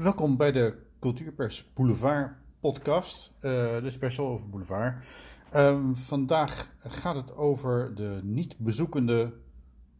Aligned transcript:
Welkom 0.00 0.36
bij 0.36 0.52
de 0.52 0.74
Cultuurpers 1.00 1.70
Boulevard 1.74 2.32
podcast, 2.60 3.32
uh, 3.36 3.42
de 3.82 3.90
special 3.90 4.26
over 4.26 4.48
Boulevard. 4.48 5.04
Um, 5.56 5.96
vandaag 5.96 6.70
gaat 6.78 7.16
het 7.16 7.36
over 7.36 7.94
de 7.94 8.20
niet 8.22 8.58
bezoekende 8.58 9.32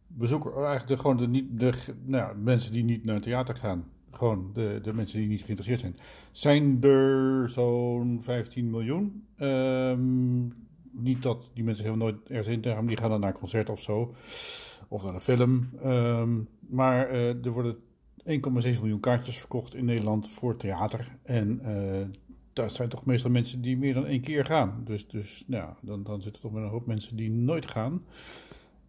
bezoeker, 0.07 0.53
eigenlijk 0.53 0.87
de, 0.87 0.97
gewoon 0.97 1.17
de, 1.17 1.27
niet, 1.27 1.59
de 1.59 1.73
nou, 2.05 2.37
mensen 2.37 2.71
die 2.71 2.83
niet 2.83 3.05
naar 3.05 3.15
het 3.15 3.23
theater 3.23 3.55
gaan. 3.55 3.85
Gewoon 4.11 4.49
de, 4.53 4.79
de 4.83 4.93
mensen 4.93 5.19
die 5.19 5.27
niet 5.27 5.41
geïnteresseerd 5.41 5.79
zijn. 5.79 5.97
Zijn 6.31 6.83
er 6.83 7.49
zo'n 7.49 8.19
15 8.21 8.69
miljoen? 8.69 9.25
Um, 9.37 10.53
niet 10.91 11.23
dat 11.23 11.51
die 11.53 11.63
mensen 11.63 11.85
helemaal 11.85 12.07
nooit 12.07 12.29
ergens 12.29 12.55
in 12.55 12.63
gaan, 12.63 12.85
die 12.85 12.97
gaan 12.97 13.09
dan 13.09 13.19
naar 13.19 13.33
een 13.33 13.39
concert 13.39 13.69
of 13.69 13.81
zo. 13.81 14.13
Of 14.87 15.03
naar 15.03 15.13
een 15.13 15.19
film. 15.19 15.69
Um, 15.83 16.47
maar 16.59 17.11
uh, 17.11 17.45
er 17.45 17.51
worden 17.51 17.75
1,7 18.25 18.79
miljoen 18.79 18.99
kaartjes 18.99 19.37
verkocht 19.37 19.75
in 19.75 19.85
Nederland 19.85 20.29
voor 20.29 20.57
theater. 20.57 21.17
En 21.23 21.61
uh, 21.65 22.07
dat 22.53 22.71
zijn 22.71 22.89
toch 22.89 23.05
meestal 23.05 23.31
mensen 23.31 23.61
die 23.61 23.77
meer 23.77 23.93
dan 23.93 24.05
één 24.05 24.21
keer 24.21 24.45
gaan. 24.45 24.81
Dus, 24.83 25.07
dus 25.07 25.43
nou, 25.47 25.73
dan, 25.81 26.03
dan 26.03 26.21
zitten 26.21 26.41
toch 26.41 26.51
met 26.51 26.63
een 26.63 26.69
hoop 26.69 26.85
mensen 26.85 27.15
die 27.15 27.31
nooit 27.31 27.71
gaan. 27.71 28.03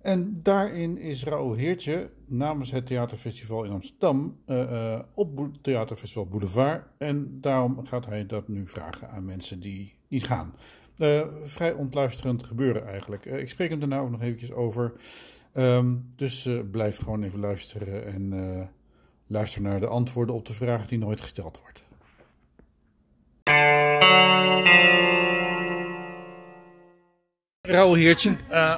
En 0.01 0.41
daarin 0.43 0.99
is 0.99 1.25
Raoul 1.25 1.55
Heertje 1.55 2.11
namens 2.27 2.71
het 2.71 2.87
Theaterfestival 2.87 3.65
in 3.65 3.71
Amsterdam 3.71 4.37
uh, 4.47 4.99
op 5.15 5.51
Theaterfestival 5.61 6.27
Boulevard. 6.27 6.85
En 6.99 7.39
daarom 7.41 7.87
gaat 7.87 8.07
hij 8.07 8.27
dat 8.27 8.49
nu 8.49 8.69
vragen 8.69 9.11
aan 9.11 9.25
mensen 9.25 9.61
die 9.61 9.95
niet 10.09 10.25
gaan. 10.25 10.55
Vrij 11.45 11.73
ontluisterend 11.73 12.43
gebeuren 12.43 12.87
eigenlijk. 12.87 13.25
ik 13.25 13.51
spreek 13.51 13.71
hem 13.71 13.79
daarna 13.79 13.99
ook 13.99 14.11
nog 14.11 14.23
eventjes 14.23 14.53
over. 14.53 14.93
Um, 15.57 16.13
dus 16.17 16.49
blijf 16.71 16.99
gewoon 16.99 17.23
even 17.23 17.41
luisteren 17.41 18.07
en 18.07 18.33
luister 19.27 19.61
naar 19.61 19.81
de 19.81 19.87
antwoorden 19.87 20.35
op 20.35 20.47
de 20.47 20.53
vraag 20.53 20.87
die 20.87 20.99
nooit 20.99 21.21
gesteld 21.21 21.61
wordt. 21.63 21.83
Raoul 27.61 27.95
Heertje, 27.95 28.37
uh, 28.51 28.75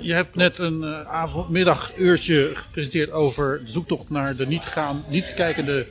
je 0.00 0.12
hebt 0.12 0.34
net 0.34 0.58
een 0.58 0.82
uh, 0.82 1.02
avondmiddaguurtje 1.02 2.50
gepresenteerd 2.54 3.10
over 3.10 3.64
de 3.64 3.70
zoektocht 3.70 4.10
naar 4.10 4.36
de 4.36 4.46
niet, 4.46 4.64
gaan, 4.64 5.04
niet 5.08 5.34
kijkende 5.34 5.86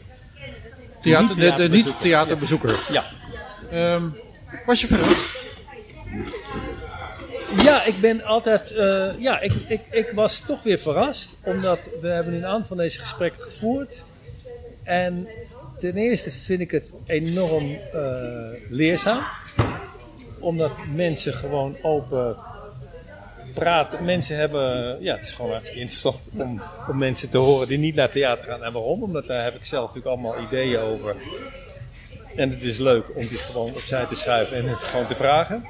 theater, 1.01 1.35
de, 1.35 1.53
de 1.55 1.69
niet-theaterbezoeker. 1.69 2.79
Ja. 2.91 3.05
Um, 3.95 4.15
was 4.65 4.81
je 4.81 4.87
verrast? 4.87 5.38
Ja, 7.69 7.85
ik 7.85 7.99
ben 8.01 8.23
altijd. 8.23 8.71
Uh, 8.71 9.19
ja, 9.19 9.39
ik, 9.39 9.53
ik, 9.67 9.81
ik 9.91 10.11
was 10.11 10.39
toch 10.39 10.63
weer 10.63 10.79
verrast. 10.79 11.35
Omdat 11.43 11.79
we 12.01 12.07
hebben 12.07 12.33
een 12.33 12.45
aantal 12.45 12.67
van 12.67 12.77
deze 12.77 12.99
gesprekken 12.99 13.41
gevoerd. 13.41 14.03
En 14.83 15.27
ten 15.77 15.97
eerste 15.97 16.31
vind 16.31 16.61
ik 16.61 16.71
het 16.71 16.93
enorm 17.05 17.77
uh, 17.95 18.01
leerzaam. 18.69 19.23
Omdat 20.39 20.71
mensen 20.95 21.33
gewoon 21.33 21.75
open 21.81 22.35
praten. 23.53 24.05
Mensen 24.05 24.35
hebben. 24.35 24.97
Ja, 25.01 25.15
het 25.15 25.25
is 25.25 25.31
gewoon 25.31 25.51
hartstikke 25.51 25.81
interessant 25.81 26.29
om, 26.37 26.61
om 26.87 26.97
mensen 26.97 27.29
te 27.29 27.37
horen 27.37 27.67
die 27.67 27.77
niet 27.77 27.95
naar 27.95 28.09
theater 28.09 28.45
gaan. 28.45 28.63
En 28.63 28.73
waarom? 28.73 29.03
Omdat 29.03 29.27
daar 29.27 29.43
heb 29.43 29.55
ik 29.55 29.65
zelf 29.65 29.87
natuurlijk 29.87 30.15
allemaal 30.15 30.41
ideeën 30.47 30.79
over. 30.79 31.15
En 32.39 32.49
het 32.49 32.63
is 32.63 32.77
leuk 32.77 33.05
om 33.15 33.27
die 33.27 33.37
gewoon 33.37 33.69
opzij 33.69 34.05
te 34.05 34.15
schuiven 34.15 34.57
en 34.57 34.67
het 34.67 34.79
gewoon 34.79 35.07
te 35.07 35.15
vragen. 35.15 35.65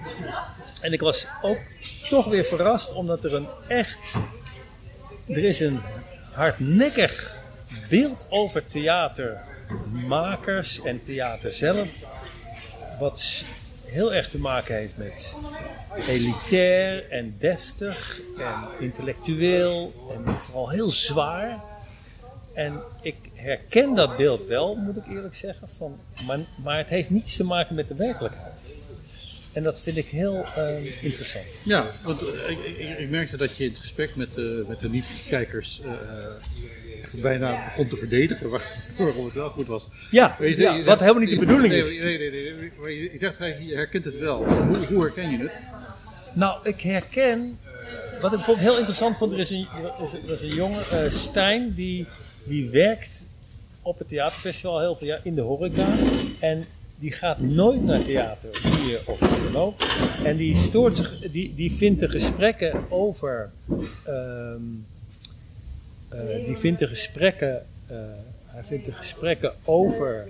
En 0.81 0.93
ik 0.93 0.99
was 0.99 1.27
ook 1.41 1.59
toch 2.09 2.25
weer 2.25 2.43
verrast 2.43 2.93
omdat 2.93 3.23
er 3.23 3.33
een 3.33 3.47
echt. 3.67 3.99
Er 5.27 5.43
is 5.43 5.59
een 5.59 5.79
hardnekkig 6.33 7.37
beeld 7.89 8.25
over 8.29 8.67
theatermakers 8.67 10.81
en 10.81 11.01
theater 11.01 11.53
zelf. 11.53 11.89
Wat 12.99 13.43
heel 13.85 14.13
erg 14.13 14.29
te 14.29 14.39
maken 14.39 14.75
heeft 14.75 14.97
met 14.97 15.35
elitair 16.07 17.09
en 17.09 17.35
deftig 17.37 18.19
en 18.37 18.67
intellectueel 18.79 19.93
en 20.15 20.33
vooral 20.33 20.69
heel 20.69 20.89
zwaar. 20.89 21.63
En 22.59 22.81
ik 23.01 23.15
herken 23.33 23.95
dat 23.95 24.17
beeld 24.17 24.45
wel, 24.45 24.75
moet 24.75 24.97
ik 24.97 25.03
eerlijk 25.09 25.35
zeggen. 25.35 25.67
Van, 25.77 25.99
maar, 26.27 26.39
maar 26.63 26.77
het 26.77 26.87
heeft 26.87 27.09
niets 27.09 27.35
te 27.35 27.43
maken 27.43 27.75
met 27.75 27.87
de 27.87 27.95
werkelijkheid. 27.95 28.53
En 29.53 29.63
dat 29.63 29.79
vind 29.79 29.97
ik 29.97 30.05
heel 30.05 30.45
uh, 30.57 31.03
interessant. 31.03 31.45
Ja, 31.63 31.91
want 32.03 32.21
ik, 32.21 32.57
ik, 32.77 32.97
ik, 32.97 33.09
merkte 33.09 33.37
dat 33.37 33.57
je 33.57 33.63
in 33.63 33.69
het 33.69 33.79
gesprek 33.79 34.15
met, 34.15 34.29
uh, 34.35 34.67
met 34.67 34.79
de 34.79 34.89
niet-kijkers 34.89 35.81
echt 37.03 37.21
bijna 37.21 37.63
begon 37.63 37.87
te 37.87 37.95
verdedigen 37.95 38.49
waarom 38.97 39.25
het 39.25 39.33
wel 39.33 39.49
goed 39.49 39.67
was. 39.67 39.87
Ja, 40.11 40.35
je, 40.39 40.57
ja 40.57 40.73
je, 40.73 40.83
wat 40.83 40.99
helemaal 40.99 41.21
niet 41.21 41.29
de 41.29 41.45
bedoeling 41.45 41.73
is. 41.73 41.99
Nee, 41.99 42.17
nee, 42.17 42.31
nee. 42.31 42.53
nee. 42.53 42.71
Maar 42.79 42.91
je, 42.91 43.11
zegt 43.13 43.37
je 43.37 43.75
herkent 43.75 44.05
het 44.05 44.17
wel. 44.17 44.45
Hoe, 44.45 44.85
hoe 44.85 45.01
herken 45.01 45.29
je 45.29 45.37
het? 45.37 45.53
Nou, 46.33 46.59
ik 46.63 46.81
herken. 46.81 47.59
Wat 48.21 48.31
ik 48.31 48.37
bijvoorbeeld 48.37 48.67
heel 48.67 48.77
interessant 48.77 49.17
vond, 49.17 49.31
er 49.31 49.39
is 49.39 49.49
een, 49.49 49.67
er 50.25 50.31
is 50.31 50.41
een 50.41 50.55
jongen, 50.55 50.83
uh, 50.93 51.09
Stijn, 51.09 51.73
die, 51.73 52.07
die 52.43 52.69
werkt 52.69 53.29
op 53.81 53.99
het 53.99 54.07
theaterfestival 54.07 54.79
heel 54.79 54.95
veel 54.95 55.07
jaar 55.07 55.19
in 55.23 55.35
de 55.35 55.41
horeca. 55.41 55.95
En 56.39 56.65
die 56.99 57.11
gaat 57.11 57.39
nooit 57.39 57.83
naar 57.83 58.03
theater, 58.03 58.49
hier 58.81 59.01
of 59.05 59.19
dan 59.19 59.55
ook. 59.55 59.81
En 60.23 60.37
die, 60.37 60.55
stoort 60.55 60.95
zich, 60.95 61.31
die, 61.31 61.55
die 61.55 61.71
vindt 61.71 61.99
de 61.99 62.09
gesprekken 62.09 62.91
over. 62.91 63.51
Um, 64.07 64.85
uh, 66.13 66.45
die 66.45 66.57
vindt 66.57 66.79
de 66.79 66.87
gesprekken. 66.87 67.65
Uh, 67.91 67.97
hij 68.45 68.63
vindt 68.63 68.85
de 68.85 68.91
gesprekken 68.91 69.53
over 69.63 70.29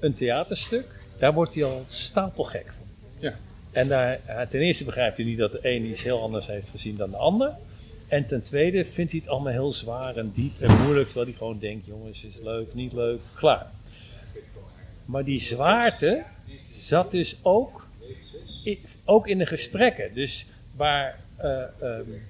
een 0.00 0.12
theaterstuk. 0.12 0.84
Daar 1.18 1.34
wordt 1.34 1.54
hij 1.54 1.64
al 1.64 1.84
stapelgek 1.88 2.66
van. 2.66 2.86
Ja. 3.18 3.34
En 3.70 3.88
daar, 3.88 4.20
ten 4.48 4.60
eerste 4.60 4.84
begrijpt 4.84 5.16
hij 5.16 5.26
niet 5.26 5.38
dat 5.38 5.52
de 5.52 5.58
een 5.62 5.84
iets 5.84 6.02
heel 6.02 6.22
anders 6.22 6.46
heeft 6.46 6.70
gezien 6.70 6.96
dan 6.96 7.10
de 7.10 7.16
ander. 7.16 7.54
En 8.12 8.26
ten 8.26 8.42
tweede 8.42 8.84
vindt 8.84 9.12
hij 9.12 9.20
het 9.20 9.30
allemaal 9.30 9.52
heel 9.52 9.72
zwaar 9.72 10.16
en 10.16 10.30
diep 10.30 10.60
en 10.60 10.82
moeilijk. 10.82 11.04
Terwijl 11.04 11.26
hij 11.26 11.36
gewoon 11.36 11.58
denkt: 11.58 11.86
jongens, 11.86 12.24
is 12.24 12.38
leuk, 12.42 12.74
niet 12.74 12.92
leuk, 12.92 13.20
klaar. 13.34 13.70
Maar 15.04 15.24
die 15.24 15.40
zwaarte 15.40 16.22
zat 16.68 17.10
dus 17.10 17.36
ook, 17.42 17.88
ook 19.04 19.26
in 19.26 19.38
de 19.38 19.46
gesprekken. 19.46 20.14
Dus 20.14 20.46
waar 20.76 21.18
uh, 21.42 21.62
um, 21.82 22.22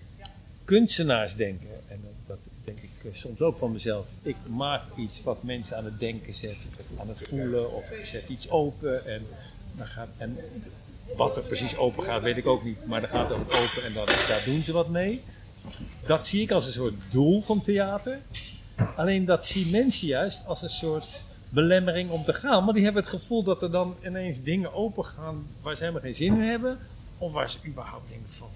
kunstenaars 0.64 1.34
denken, 1.34 1.68
en 1.88 2.00
dat 2.26 2.38
denk 2.64 2.78
ik 2.78 2.90
soms 3.12 3.40
ook 3.40 3.58
van 3.58 3.72
mezelf. 3.72 4.08
Ik 4.22 4.36
maak 4.46 4.82
iets 4.96 5.22
wat 5.22 5.42
mensen 5.42 5.76
aan 5.76 5.84
het 5.84 6.00
denken 6.00 6.34
zet, 6.34 6.56
aan 6.98 7.08
het 7.08 7.28
voelen, 7.28 7.72
of 7.74 7.90
ik 7.90 8.04
zet 8.04 8.28
iets 8.28 8.50
open. 8.50 9.06
En, 9.06 9.26
dan 9.76 9.86
gaat, 9.86 10.08
en 10.16 10.38
wat 11.16 11.36
er 11.36 11.42
precies 11.42 11.76
open 11.76 12.04
gaat, 12.04 12.22
weet 12.22 12.36
ik 12.36 12.46
ook 12.46 12.64
niet. 12.64 12.86
Maar 12.86 13.00
dan 13.00 13.10
gaat 13.10 13.28
het 13.28 13.38
open 13.38 13.84
en 13.84 13.92
dan, 13.92 14.06
daar 14.06 14.42
doen 14.44 14.62
ze 14.62 14.72
wat 14.72 14.88
mee. 14.88 15.22
Dat 16.06 16.26
zie 16.26 16.42
ik 16.42 16.50
als 16.50 16.66
een 16.66 16.72
soort 16.72 16.94
doel 17.10 17.40
van 17.40 17.60
theater. 17.60 18.18
Alleen 18.96 19.24
dat 19.24 19.46
zien 19.46 19.70
mensen 19.70 20.06
juist 20.06 20.46
als 20.46 20.62
een 20.62 20.68
soort 20.68 21.24
belemmering 21.48 22.10
om 22.10 22.24
te 22.24 22.32
gaan. 22.32 22.64
Maar 22.64 22.74
die 22.74 22.84
hebben 22.84 23.02
het 23.02 23.12
gevoel 23.12 23.42
dat 23.42 23.62
er 23.62 23.70
dan 23.70 23.94
ineens 24.04 24.42
dingen 24.42 24.72
open 24.72 25.04
gaan 25.04 25.46
waar 25.60 25.74
ze 25.74 25.80
helemaal 25.80 26.02
geen 26.02 26.14
zin 26.14 26.34
in 26.34 26.48
hebben. 26.48 26.78
Of 27.18 27.32
waar 27.32 27.50
ze 27.50 27.58
überhaupt 27.66 28.08
denken 28.08 28.30
van, 28.30 28.48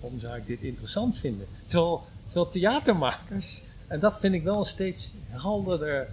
waarom 0.00 0.20
zou 0.20 0.36
ik 0.36 0.46
dit 0.46 0.62
interessant 0.62 1.18
vinden? 1.18 1.46
Terwijl, 1.66 2.48
theatermakers, 2.50 3.62
en 3.86 4.00
dat 4.00 4.20
vind 4.20 4.34
ik 4.34 4.42
wel 4.42 4.58
een 4.58 4.64
steeds 4.64 5.14
helderder 5.28 6.08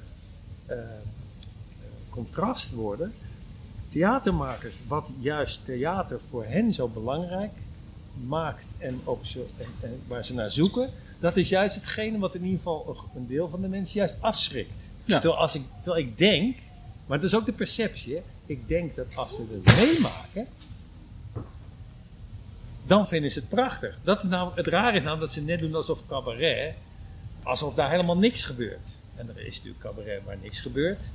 uh, 0.70 0.78
contrast 2.10 2.72
worden. 2.72 3.14
Theatermakers, 3.88 4.80
wat 4.88 5.10
juist 5.20 5.66
theater 5.66 6.20
voor 6.30 6.46
hen 6.46 6.74
zo 6.74 6.88
belangrijk 6.88 7.52
maakt 8.28 8.66
en, 8.78 9.00
zo, 9.22 9.48
en, 9.58 9.66
en 9.82 10.02
waar 10.08 10.26
ze 10.26 10.34
naar 10.34 10.52
zoeken, 10.52 10.90
dat 11.20 11.38
is 11.38 11.50
juist 11.50 11.76
hetgene 11.76 12.18
wat 12.18 12.36
in 12.36 12.44
ieder 12.44 12.58
geval 12.58 12.98
een 13.16 13.28
deel 13.28 13.50
van 13.50 13.62
de 13.62 13.68
mensen 13.68 14.00
juist 14.00 14.18
afschrikt. 14.22 14.90
Ja. 15.06 15.20
Terwijl, 15.20 15.42
als 15.42 15.56
ik, 15.56 15.62
terwijl 15.80 16.06
ik 16.06 16.18
denk, 16.18 16.58
maar 17.06 17.20
dat 17.20 17.28
is 17.28 17.36
ook 17.36 17.46
de 17.46 17.52
perceptie, 17.52 18.16
hè? 18.16 18.22
ik 18.46 18.68
denk 18.68 18.96
dat 18.96 19.06
als 19.16 19.36
ze 19.36 19.42
het 19.50 19.76
meemaken, 19.76 20.48
dan 22.88 23.08
vinden 23.08 23.32
ze 23.32 23.40
het 23.40 23.50
prachtig. 23.50 24.00
Dat 24.04 24.24
is 24.24 24.30
namelijk, 24.30 24.58
het 24.58 24.68
raar 24.68 24.96
is 24.96 25.04
namelijk 25.04 25.26
dat 25.26 25.34
ze 25.34 25.42
net 25.42 25.60
doen 25.60 25.76
alsof 25.76 26.08
cabaret, 26.08 26.76
alsof 27.44 27.76
daar 27.76 27.90
helemaal 27.90 28.18
niks 28.18 28.44
gebeurt. 28.44 28.88
En 29.16 29.30
er 29.30 29.46
is 29.46 29.56
natuurlijk 29.56 29.84
cabaret 29.84 30.24
waar 30.26 30.38
niks 30.42 30.60
gebeurt. 30.60 31.10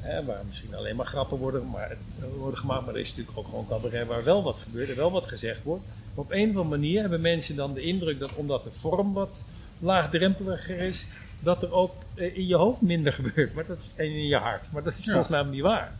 Hè, 0.00 0.24
waar 0.24 0.42
misschien 0.46 0.74
alleen 0.74 0.96
maar 0.96 1.06
grappen 1.06 1.38
worden, 1.38 1.70
maar, 1.70 1.96
worden 2.38 2.60
gemaakt. 2.60 2.84
Maar 2.84 2.94
er 2.94 3.00
is 3.00 3.08
natuurlijk 3.08 3.38
ook 3.38 3.48
gewoon 3.48 3.66
cabaret 3.68 4.06
waar 4.06 4.24
wel 4.24 4.42
wat 4.42 4.56
gebeurt 4.56 4.90
en 4.90 4.96
wel 4.96 5.10
wat 5.10 5.26
gezegd 5.26 5.62
wordt. 5.62 5.84
Maar 5.86 6.24
op 6.24 6.32
een 6.32 6.50
of 6.50 6.56
andere 6.56 6.76
manier 6.76 7.00
hebben 7.00 7.20
mensen 7.20 7.56
dan 7.56 7.74
de 7.74 7.80
indruk 7.80 8.18
dat 8.18 8.34
omdat 8.34 8.64
de 8.64 8.72
vorm 8.72 9.12
wat 9.12 9.44
laagdrempeliger 9.78 10.78
is, 10.78 11.06
dat 11.40 11.62
er 11.62 11.72
ook 11.72 11.94
eh, 12.14 12.36
in 12.36 12.46
je 12.46 12.56
hoofd 12.56 12.80
minder 12.80 13.12
gebeurt. 13.22 13.54
Maar 13.54 13.66
dat 13.66 13.78
is, 13.78 13.92
en 13.96 14.04
in 14.04 14.26
je 14.26 14.36
hart. 14.36 14.72
Maar 14.72 14.82
dat 14.82 14.94
is 14.94 15.04
volgens 15.04 15.28
mij 15.28 15.42
niet 15.42 15.62
waar. 15.62 15.94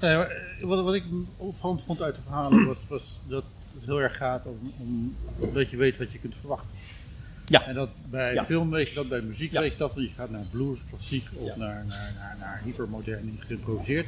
Nee, 0.00 0.16
maar 0.16 0.30
eh, 0.30 0.66
wat, 0.66 0.84
wat 0.84 0.94
ik 0.94 1.04
opvallend 1.36 1.82
vond 1.82 2.02
uit 2.02 2.14
de 2.14 2.22
verhalen 2.22 2.66
was, 2.66 2.84
was 2.88 3.20
dat 3.28 3.44
het 3.74 3.84
heel 3.84 4.00
erg 4.00 4.16
gaat 4.16 4.46
om, 4.46 4.72
om 5.38 5.52
dat 5.52 5.70
je 5.70 5.76
weet 5.76 5.98
wat 5.98 6.12
je 6.12 6.18
kunt 6.18 6.36
verwachten. 6.36 6.76
Ja. 7.46 7.66
En 7.66 7.74
dat 7.74 7.88
bij 8.10 8.34
Ja. 8.34 8.44
film 8.44 8.70
weet 8.70 8.88
je 8.88 8.94
dat, 8.94 9.08
bij 9.08 9.20
muziek 9.20 9.52
Ja. 9.52 9.60
weet 9.60 9.72
je 9.72 9.78
dat, 9.78 9.94
want 9.94 10.06
je 10.06 10.12
gaat 10.14 10.30
naar 10.30 10.44
blues, 10.50 10.78
klassiek 10.90 11.28
of 11.34 11.46
Ja. 11.46 11.56
naar, 11.56 11.84
naar, 11.88 12.12
naar, 12.14 12.36
naar 12.38 12.60
hypermodern 12.64 13.36
geïmproviseerd. 13.46 14.06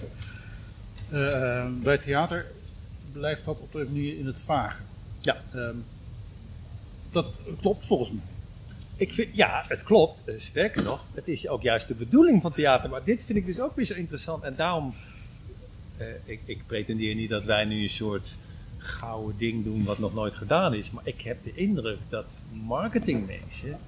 Eh, 1.11 1.67
bij 1.83 1.99
theater 1.99 2.47
blijft 3.13 3.45
dat 3.45 3.59
op 3.61 3.75
een 3.75 3.85
manier 3.87 4.19
in 4.19 4.27
het 4.27 4.41
vage. 4.41 4.83
Ja. 5.21 5.37
Ehm, 5.55 5.75
dat 7.13 7.27
klopt 7.61 7.87
volgens 7.87 8.11
mij. 8.11 8.23
Ik 8.97 9.13
vind, 9.15 9.37
ja, 9.37 9.65
het 9.69 9.83
klopt. 9.83 10.29
Eh, 10.29 10.35
Sterker 10.39 10.83
nog, 10.83 11.07
het 11.15 11.29
is 11.29 11.49
ook 11.49 11.63
juist 11.63 11.89
de 11.89 11.95
bedoeling 11.95 12.43
van 12.43 12.53
theater. 12.53 12.91
Maar 12.91 13.05
dit 13.05 13.25
vind 13.25 13.39
ik 13.39 13.47
dus 13.47 13.61
ook 13.61 13.77
weer 13.77 13.85
zo 13.85 13.95
interessant. 13.95 14.43
En 14.43 14.55
daarom, 14.57 14.95
eh, 15.97 16.07
ik, 16.25 16.41
ik 16.45 16.67
pretendeer 16.67 17.15
niet 17.15 17.31
dat 17.31 17.45
wij 17.45 17.65
nu 17.65 17.83
een 17.83 17.89
soort 17.91 18.39
gouden 18.77 19.39
ding 19.39 19.65
doen 19.65 19.85
wat 19.85 19.99
nog 19.99 20.15
nooit 20.15 20.35
gedaan 20.35 20.75
is. 20.75 20.91
Maar 20.91 21.07
ik 21.07 21.21
heb 21.21 21.43
de 21.43 21.55
indruk 21.55 21.99
dat 22.09 22.27
marketingmensen 22.51 23.79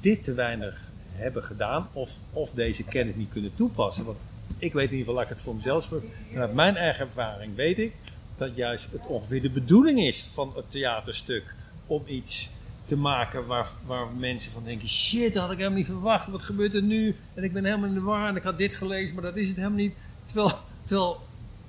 dit 0.00 0.22
te 0.22 0.34
weinig 0.34 0.90
hebben 1.10 1.44
gedaan. 1.44 1.88
Of, 1.92 2.18
of 2.32 2.50
deze 2.50 2.84
kennis 2.84 3.14
niet 3.14 3.30
kunnen 3.30 3.54
toepassen. 3.54 4.04
Want 4.04 4.18
ik 4.58 4.72
weet 4.72 4.90
in 4.90 4.96
ieder 4.96 5.06
geval, 5.06 5.22
ik 5.22 5.28
het 5.28 5.40
voor 5.42 5.54
mezelf. 5.54 5.88
Vanuit 6.30 6.54
mijn 6.54 6.76
eigen 6.76 7.06
ervaring 7.06 7.54
weet 7.54 7.78
ik 7.78 7.92
dat 8.36 8.56
juist 8.56 8.92
het 8.92 9.06
ongeveer 9.06 9.42
de 9.42 9.50
bedoeling 9.50 10.00
is 10.00 10.22
van 10.22 10.52
het 10.54 10.70
theaterstuk 10.70 11.54
om 11.86 12.02
iets 12.06 12.50
te 12.84 12.96
maken 12.96 13.46
waar, 13.46 13.68
waar 13.86 14.06
mensen 14.16 14.52
van 14.52 14.64
denken: 14.64 14.88
shit, 14.88 15.32
dat 15.32 15.42
had 15.42 15.52
ik 15.52 15.58
helemaal 15.58 15.78
niet 15.78 15.86
verwacht. 15.86 16.28
Wat 16.28 16.42
gebeurt 16.42 16.74
er 16.74 16.82
nu? 16.82 17.16
En 17.34 17.44
ik 17.44 17.52
ben 17.52 17.64
helemaal 17.64 17.88
in 17.88 17.94
de 17.94 18.00
war 18.00 18.28
en 18.28 18.36
ik 18.36 18.42
had 18.42 18.58
dit 18.58 18.74
gelezen, 18.74 19.14
maar 19.14 19.24
dat 19.24 19.36
is 19.36 19.48
het 19.48 19.56
helemaal 19.56 19.78
niet. 19.78 19.94
Terwijl, 20.24 20.58
terwijl 20.82 21.20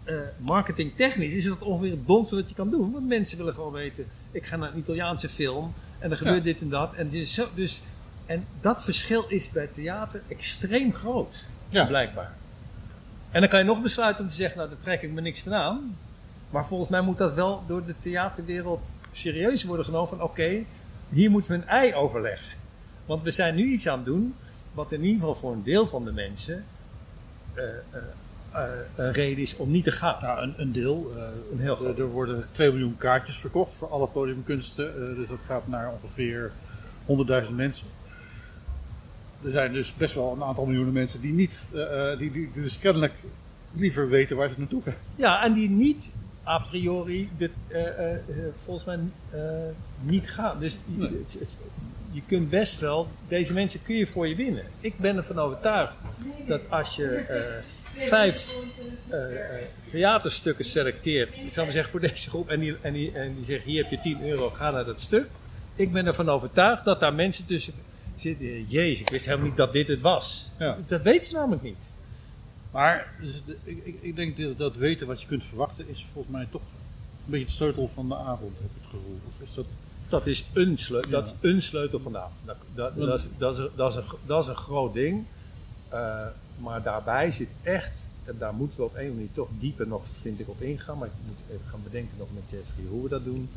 eh, 0.10 0.20
marketingtechnisch 0.38 1.36
is 1.36 1.46
dat 1.46 1.62
ongeveer 1.62 1.92
het 1.92 2.08
domste 2.08 2.36
wat 2.36 2.50
je 2.50 2.56
kan 2.56 2.70
doen. 2.70 2.92
Want 2.92 3.08
mensen 3.08 3.38
willen 3.38 3.54
gewoon 3.54 3.72
weten: 3.72 4.06
ik 4.32 4.46
ga 4.46 4.56
naar 4.56 4.72
een 4.72 4.78
Italiaanse 4.78 5.30
film 5.30 5.74
en 6.00 6.12
er 6.12 6.18
gebeurt 6.18 6.38
Ja. 6.38 6.44
dit 6.44 6.62
en 6.62 6.70
dat. 6.70 6.94
En, 6.94 7.28
zo, 7.28 7.48
dus, 7.56 7.82
en 8.26 8.46
dat 8.62 8.84
verschil 8.84 9.26
is 9.28 9.50
bij 9.50 9.68
theater 9.68 10.22
extreem 10.28 10.94
groot, 10.94 11.44
Ja. 11.70 11.86
blijkbaar. 11.86 12.34
En 13.32 13.40
dan 13.42 13.50
kan 13.50 13.60
je 13.60 13.66
nog 13.66 13.82
besluiten 13.82 14.24
om 14.24 14.30
te 14.30 14.36
zeggen: 14.36 14.58
nou, 14.58 14.70
daar 14.70 14.80
trek 14.80 15.02
ik 15.02 15.12
me 15.12 15.22
niks 15.22 15.42
van 15.42 15.54
aan. 15.54 15.98
Maar 16.50 16.66
volgens 16.66 16.90
mij 16.90 17.02
moet 17.02 17.18
dat 17.18 17.34
wel 17.34 17.64
door 17.68 17.86
de 17.86 17.96
theaterwereld 18.00 18.82
serieus 19.12 19.64
worden 19.64 19.86
genomen. 19.86 20.10
Van 20.10 20.22
oké, 20.22 20.64
hier 21.10 21.32
moeten 21.32 21.52
we 21.52 21.58
een 21.58 21.68
ei 21.68 21.94
overleggen. 21.94 22.52
Want 23.06 23.24
we 23.24 23.32
zijn 23.32 23.56
nu 23.56 23.72
iets 23.72 23.88
aan 23.88 23.96
het 23.98 24.06
doen. 24.06 24.36
Wat 24.74 24.92
in 24.92 25.04
ieder 25.04 25.20
geval 25.20 25.36
voor 25.36 25.52
een 25.54 25.64
deel 25.64 25.88
van 25.88 26.06
de 26.06 26.12
mensen 26.12 26.66
eh, 27.54 27.64
eh, 27.90 28.02
een 28.96 29.12
reden 29.14 29.38
is 29.42 29.56
om 29.56 29.72
niet 29.72 29.84
te 29.84 29.92
gaan. 29.92 30.18
Nou, 30.22 30.42
een, 30.42 30.54
een 30.58 30.72
deel. 30.72 31.12
eh, 31.18 31.22
Een 31.52 31.60
heel 31.60 31.72
er- 31.72 31.78
groot. 31.78 32.00
Er 32.00 32.06
worden 32.10 32.46
2 32.52 32.70
miljoen 32.72 32.98
kaartjes 32.98 33.38
verkocht 33.38 33.74
voor 33.74 33.88
alle 33.90 34.08
podiumkunsten. 34.08 35.10
eh, 35.10 35.16
dus 35.16 35.28
dat 35.28 35.40
gaat 35.46 35.68
naar 35.68 35.92
ongeveer 36.02 36.52
100.000 37.06 37.56
mensen. 37.56 37.88
Er 39.44 39.52
zijn 39.52 39.74
dus 39.74 39.94
best 39.96 40.14
wel 40.16 40.34
een 40.34 40.44
aantal 40.44 40.66
miljoenen 40.66 40.94
mensen 40.94 41.22
die 41.22 41.34
niet, 41.34 41.68
eh, 41.74 42.12
eh, 42.12 42.18
die, 42.20 42.32
die, 42.32 42.50
die 42.54 42.62
dus 42.64 42.80
kennelijk 42.80 43.14
liever 43.74 44.10
weten 44.10 44.38
waar 44.38 44.50
ze 44.50 44.56
naartoe 44.58 44.82
gaan. 44.82 44.94
Ja, 45.16 45.44
en 45.44 45.54
die 45.54 45.70
niet 45.70 46.12
a 46.48 46.60
priori 46.60 47.30
de, 47.38 47.50
eh, 47.68 47.88
eh, 47.88 48.14
eh, 48.14 48.20
volgens 48.66 48.86
mij 48.86 49.00
eh, 49.32 49.40
niet 50.02 50.30
gaan. 50.32 50.60
Dus 50.60 50.78
je- 50.96 50.98
Nee. 50.98 51.26
je 52.12 52.22
kunt 52.28 52.50
best 52.50 52.80
wel, 52.80 53.08
deze 53.28 53.54
mensen 53.54 53.82
kun 53.84 53.96
je 53.96 54.08
voor 54.08 54.28
je 54.28 54.36
winnen. 54.36 54.64
Ik 54.80 54.98
ben 54.98 55.18
ervan 55.18 55.40
overtuigd 55.40 55.94
dat 56.48 56.62
als 56.70 56.96
je 56.96 57.06
eh, 57.16 57.64
vijf 58.02 58.56
eh, 59.10 59.58
eh, 59.58 59.66
theaterstukken 59.88 60.66
selecteert, 60.66 61.36
ik 61.36 61.54
zou 61.54 61.66
maar 61.66 61.74
zeggen 61.74 61.92
voor 61.92 62.00
deze 62.00 62.30
groep, 62.30 62.50
en 62.50 62.60
die, 62.60 62.76
en, 62.82 62.94
die, 62.94 63.12
en 63.12 63.36
die 63.36 63.46
zeggen 63.46 63.70
hier 63.72 63.82
heb 63.82 63.92
je 63.92 64.00
10 64.00 64.28
euro, 64.28 64.50
ga 64.50 64.72
naar 64.72 64.86
dat 64.86 65.00
stuk. 65.00 65.28
Ik 65.76 65.92
ben 65.92 66.06
ervan 66.06 66.30
overtuigd 66.30 66.86
dat 66.86 67.00
daar 67.00 67.14
mensen 67.14 67.46
tussen 67.46 67.74
zitten. 68.16 68.66
Jezus, 68.68 69.00
ik 69.02 69.10
wist 69.10 69.26
helemaal 69.26 69.46
niet 69.48 69.58
dat 69.58 69.74
dit 69.74 69.88
het 69.88 70.02
was. 70.02 70.52
Ja. 70.60 70.78
Dat 70.88 71.02
weten 71.02 71.26
ze 71.28 71.34
namelijk 71.34 71.62
niet. 71.62 71.92
Maar 72.72 73.14
dus 73.22 73.42
de- 73.46 73.58
ik, 73.64 73.86
ik, 73.86 73.98
ik 74.02 74.16
denk 74.16 74.38
dat, 74.38 74.58
dat 74.58 74.76
weten 74.76 75.08
wat 75.08 75.22
je 75.22 75.28
kunt 75.28 75.44
verwachten 75.44 75.90
is 75.90 76.08
volgens 76.14 76.34
mij 76.34 76.48
toch 76.52 76.62
een 76.62 77.32
beetje 77.32 77.46
het 77.46 77.56
sleutel 77.56 77.90
van 77.94 78.08
de 78.08 78.16
avond, 78.16 78.58
heb 78.58 78.70
ik 78.76 78.82
het 78.82 78.90
gevoel. 78.90 79.20
Of 79.28 79.42
is 79.42 79.54
dat... 79.54 79.66
Dat 80.10 80.28
is 80.28 80.46
een 80.54 80.78
sleutel, 80.78 81.10
Ja. 81.10 81.16
dat 81.16 81.26
is 81.26 81.50
een 81.50 81.62
sleutel 81.62 82.00
van 82.00 82.12
de 82.12 82.18
avond. 82.18 82.36
Dat, 82.46 82.56
dat, 82.76 82.96
dat, 82.96 83.20
is, 83.20 83.28
dat, 83.38 83.58
is, 83.60 83.66
dat, 83.76 83.90
is 83.90 83.96
een, 83.96 84.04
dat 84.26 84.44
is 84.44 84.50
een 84.50 84.56
groot 84.56 84.94
ding. 84.94 85.26
Eh, 85.90 86.26
maar 86.58 86.84
daarbij 86.84 87.32
zit 87.32 87.50
echt, 87.62 88.06
en 88.24 88.36
daar 88.40 88.54
moeten 88.54 88.78
we 88.78 88.84
op 88.84 88.96
een 88.96 89.10
manier 89.14 89.32
toch 89.34 89.50
dieper 89.60 89.88
nog, 89.88 90.02
vind 90.22 90.40
ik, 90.40 90.50
op 90.50 90.62
ingaan. 90.62 90.98
Maar 90.98 91.08
ik 91.08 91.14
moet 91.28 91.38
even 91.56 91.70
gaan 91.70 91.84
bedenken 91.84 92.18
nog 92.18 92.28
met 92.34 92.44
Jeffrey 92.50 92.86
hoe 92.90 93.04
we 93.04 93.10
dat 93.10 93.24
doen. 93.24 93.50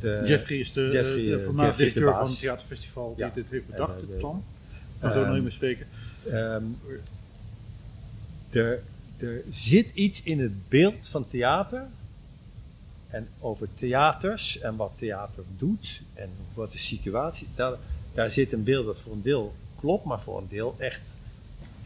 De, 0.00 0.22
Jeffrey 0.26 0.58
is 0.58 0.72
de, 0.72 0.80
Jeffrey, 0.80 1.24
de 1.24 1.44
eh, 1.44 1.76
directeur 1.76 2.12
van 2.12 2.28
het 2.28 2.38
theaterfestival 2.38 3.14
die 3.16 3.24
Ja. 3.24 3.30
dit 3.34 3.44
heeft 3.48 3.64
En, 3.64 3.70
bedacht, 3.70 4.02
eh, 4.02 4.08
het 4.08 4.18
plan. 4.18 4.44
Daar 4.98 5.12
zullen 5.12 5.28
we 5.32 5.36
nog 5.36 5.36
Ehm, 5.36 5.46
even 5.46 5.52
spreken. 5.52 5.86
Ehm, 6.30 6.64
er, 8.50 8.82
er 9.16 9.42
zit 9.50 9.90
iets 9.94 10.22
in 10.22 10.40
het 10.40 10.68
beeld 10.68 11.08
van 11.08 11.26
theater. 11.26 11.86
En 13.08 13.28
over 13.40 13.68
theaters 13.74 14.58
en 14.58 14.76
wat 14.76 14.92
theater 14.98 15.42
doet 15.56 16.02
en 16.14 16.30
wat 16.54 16.72
de 16.72 16.78
situatie. 16.78 17.48
Daar, 17.54 17.72
daar 18.12 18.30
zit 18.30 18.52
een 18.52 18.64
beeld 18.64 18.86
dat 18.86 19.00
voor 19.00 19.12
een 19.12 19.22
deel 19.22 19.54
klopt, 19.80 20.04
maar 20.04 20.20
voor 20.20 20.38
een 20.38 20.48
deel 20.48 20.74
echt, 20.78 21.16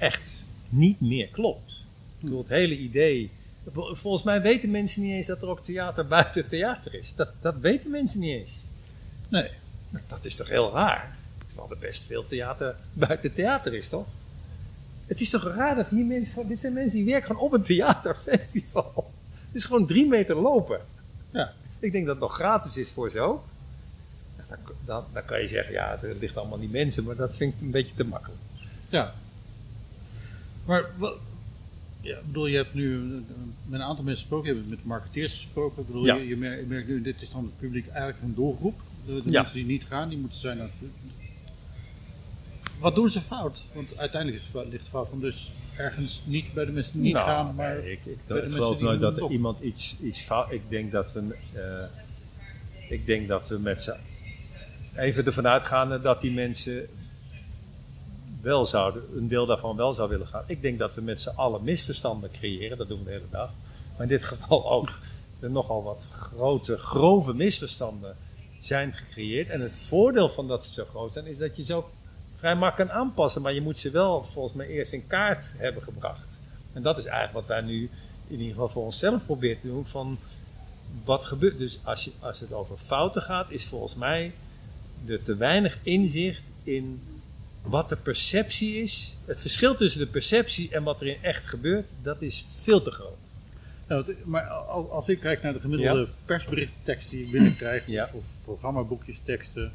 echt 0.00 0.34
niet 0.68 1.00
meer 1.00 1.28
klopt. 1.28 1.70
Ik 2.18 2.24
bedoel, 2.24 2.38
het 2.38 2.48
hele 2.48 2.76
idee. 2.76 3.30
Volgens 3.72 4.22
mij 4.22 4.42
weten 4.42 4.70
mensen 4.70 5.02
niet 5.02 5.12
eens 5.12 5.26
dat 5.26 5.42
er 5.42 5.48
ook 5.48 5.64
theater 5.64 6.06
buiten 6.06 6.48
theater 6.48 6.94
is. 6.94 7.14
Dat, 7.14 7.30
dat 7.40 7.58
weten 7.58 7.90
mensen 7.90 8.20
niet 8.20 8.38
eens. 8.38 8.60
Nee. 9.28 9.50
Dat 10.06 10.24
is 10.24 10.36
toch 10.36 10.48
heel 10.48 10.72
raar? 10.72 11.16
Terwijl 11.46 11.70
er 11.70 11.78
best 11.78 12.02
veel 12.06 12.26
theater 12.26 12.76
buiten 12.92 13.32
theater 13.32 13.74
is, 13.74 13.88
toch? 13.88 14.06
Het 15.06 15.20
is 15.20 15.30
toch 15.30 15.44
raar 15.44 15.74
dat 15.74 15.88
hier 15.88 16.04
mensen. 16.04 16.48
Dit 16.48 16.60
zijn 16.60 16.72
mensen 16.72 16.96
die 16.96 17.04
werken 17.04 17.26
gewoon 17.26 17.42
op 17.42 17.52
een 17.52 17.62
theaterfestival. 17.62 19.10
Het 19.46 19.54
is 19.54 19.64
gewoon 19.64 19.86
drie 19.86 20.06
meter 20.06 20.36
lopen. 20.36 20.80
Ja. 21.30 21.52
Ik 21.78 21.92
denk 21.92 22.04
dat 22.04 22.14
het 22.14 22.24
nog 22.24 22.34
gratis 22.34 22.76
is 22.76 22.90
voor 22.90 23.10
zo. 23.10 23.44
Dan, 24.48 24.58
dan, 24.84 25.04
dan 25.12 25.24
kan 25.24 25.40
je 25.40 25.46
zeggen, 25.46 25.72
ja, 25.72 25.98
het 26.00 26.20
ligt 26.20 26.36
allemaal 26.36 26.54
aan 26.54 26.60
die 26.60 26.68
mensen. 26.68 27.04
Maar 27.04 27.16
dat 27.16 27.36
vind 27.36 27.54
ik 27.54 27.60
een 27.60 27.70
beetje 27.70 27.94
te 27.94 28.04
makkelijk. 28.04 28.40
Ja. 28.88 29.14
Maar 30.64 30.90
wat, 30.96 31.16
ja, 32.00 32.16
ik 32.16 32.26
bedoel, 32.26 32.46
je 32.46 32.56
hebt 32.56 32.74
nu 32.74 32.98
met 33.66 33.80
een 33.80 33.82
aantal 33.86 34.04
mensen 34.04 34.20
gesproken, 34.22 34.48
je 34.50 34.56
hebt 34.56 34.70
met 34.70 34.84
marketeers 34.84 35.32
gesproken. 35.34 35.80
Ik 35.80 35.86
bedoel, 35.86 36.04
Ja. 36.04 36.14
je, 36.14 36.26
je 36.28 36.36
merkt, 36.36 36.60
je 36.60 36.66
merkt 36.66 36.88
nu, 36.88 37.02
dit 37.02 37.22
is 37.22 37.30
dan 37.30 37.44
het 37.44 37.58
publiek 37.58 37.86
eigenlijk 37.88 38.22
een 38.22 38.34
doelgroep. 38.34 38.80
De, 39.06 39.12
de 39.22 39.32
Ja. 39.32 39.40
mensen 39.40 39.56
die 39.56 39.66
niet 39.66 39.84
gaan, 39.84 40.08
die 40.08 40.18
moeten 40.18 40.38
zijn. 40.38 40.56
naar- 40.58 40.70
Wat 42.78 42.94
doen 42.94 43.10
ze 43.10 43.20
fout? 43.20 43.62
Want 43.72 43.96
uiteindelijk 43.98 44.42
is 44.42 44.48
het, 44.52 44.64
ligt 44.68 44.80
het 44.80 44.88
fout 44.88 45.08
van 45.08 45.20
dus 45.20 45.52
ergens 45.76 46.22
niet 46.26 46.52
bij 46.54 46.64
de 46.64 46.72
mensen 46.72 46.92
die 46.92 47.02
niet 47.02 47.12
Nou, 47.12 47.26
gaan, 47.26 47.54
maar 47.54 47.76
nee, 47.76 47.92
ik, 47.92 48.04
ik, 48.04 48.18
ik 48.36 48.52
geloof 48.52 48.80
nooit 48.80 49.00
dat 49.00 49.16
er 49.16 49.30
iemand 49.30 49.60
iets, 49.60 49.96
iets 50.02 50.22
fout... 50.22 50.52
Ik 50.52 50.62
denk 50.68 50.92
dat 50.92 51.12
we... 51.12 51.36
eh, 51.52 52.90
ik 52.90 53.06
denk 53.06 53.28
dat 53.28 53.48
we 53.48 53.58
met 53.58 53.82
z'n... 53.82 53.92
Even 54.96 55.24
ervan 55.26 55.46
uitgaande 55.46 56.00
dat 56.00 56.20
die 56.20 56.32
mensen 56.32 56.86
wel 58.40 58.66
zouden... 58.66 59.02
Een 59.16 59.28
deel 59.28 59.46
daarvan 59.46 59.76
wel 59.76 59.92
zou 59.92 60.08
willen 60.08 60.26
gaan. 60.26 60.44
Ik 60.46 60.62
denk 60.62 60.78
dat 60.78 60.94
we 60.94 61.02
met 61.02 61.20
z'n 61.20 61.28
allen 61.28 61.62
misverstanden 61.62 62.30
creëren. 62.30 62.78
Dat 62.78 62.88
doen 62.88 62.98
we 62.98 63.04
de 63.04 63.10
hele 63.10 63.30
dag. 63.30 63.50
Maar 63.92 64.02
in 64.02 64.08
dit 64.08 64.24
geval 64.24 64.70
ook 64.70 64.88
er 65.40 65.50
nogal 65.50 65.82
wat 65.82 66.08
grote, 66.12 66.78
grove 66.78 67.34
misverstanden 67.34 68.16
zijn 68.58 68.92
gecreëerd. 68.92 69.48
En 69.48 69.60
het 69.60 69.74
voordeel 69.74 70.28
van 70.28 70.48
dat 70.48 70.64
ze 70.64 70.72
zo 70.72 70.84
groot 70.84 71.12
zijn, 71.12 71.26
is 71.26 71.38
dat 71.38 71.56
je 71.56 71.62
ze 71.62 71.74
ook 71.74 71.90
vrij 72.34 72.54
makkelijk 72.54 72.90
kan 72.90 73.00
aanpassen. 73.00 73.42
Maar 73.42 73.52
je 73.52 73.62
moet 73.62 73.78
ze 73.78 73.90
wel 73.90 74.24
volgens 74.24 74.54
mij 74.54 74.66
eerst 74.66 74.92
in 74.92 75.06
kaart 75.06 75.54
hebben 75.56 75.82
gebracht. 75.82 76.40
En 76.72 76.82
dat 76.82 76.98
is 76.98 77.04
eigenlijk 77.04 77.34
wat 77.34 77.46
wij 77.46 77.60
nu 77.60 77.90
in 78.26 78.38
ieder 78.38 78.48
geval 78.48 78.68
voor 78.68 78.84
onszelf 78.84 79.26
proberen 79.26 79.60
te 79.60 79.66
doen. 79.66 79.86
Van 79.86 80.18
wat 81.04 81.24
gebeurt. 81.24 81.58
Dus 81.58 81.78
als, 81.82 82.04
je, 82.04 82.10
als 82.20 82.40
het 82.40 82.52
over 82.52 82.76
fouten 82.76 83.22
gaat, 83.22 83.50
is 83.50 83.66
volgens 83.66 83.94
mij 83.94 84.32
er 85.06 85.22
te 85.22 85.36
weinig 85.36 85.78
inzicht 85.82 86.42
in 86.62 87.02
wat 87.62 87.88
de 87.88 87.96
perceptie 87.96 88.74
is. 88.82 89.18
Het 89.24 89.40
verschil 89.40 89.74
tussen 89.76 90.00
de 90.00 90.06
perceptie 90.06 90.68
en 90.70 90.82
wat 90.82 91.00
er 91.00 91.06
in 91.06 91.22
echt 91.22 91.46
gebeurt, 91.46 91.86
dat 92.02 92.22
is 92.22 92.44
veel 92.48 92.82
te 92.82 92.90
groot. 92.90 93.16
Ja, 93.88 94.04
maar 94.24 94.42
al- 94.48 94.92
als 94.92 95.08
ik 95.08 95.20
kijk 95.20 95.42
naar 95.42 95.52
de 95.52 95.60
gemiddelde 95.60 96.00
Ja. 96.00 96.06
persberichttekst 96.24 97.10
die 97.10 97.24
ik 97.24 97.30
binnenkrijg, 97.30 97.86
Ja. 97.96 98.04
of, 98.04 98.12
of 98.14 98.38
programmaboekjes, 98.44 99.20
teksten. 99.24 99.72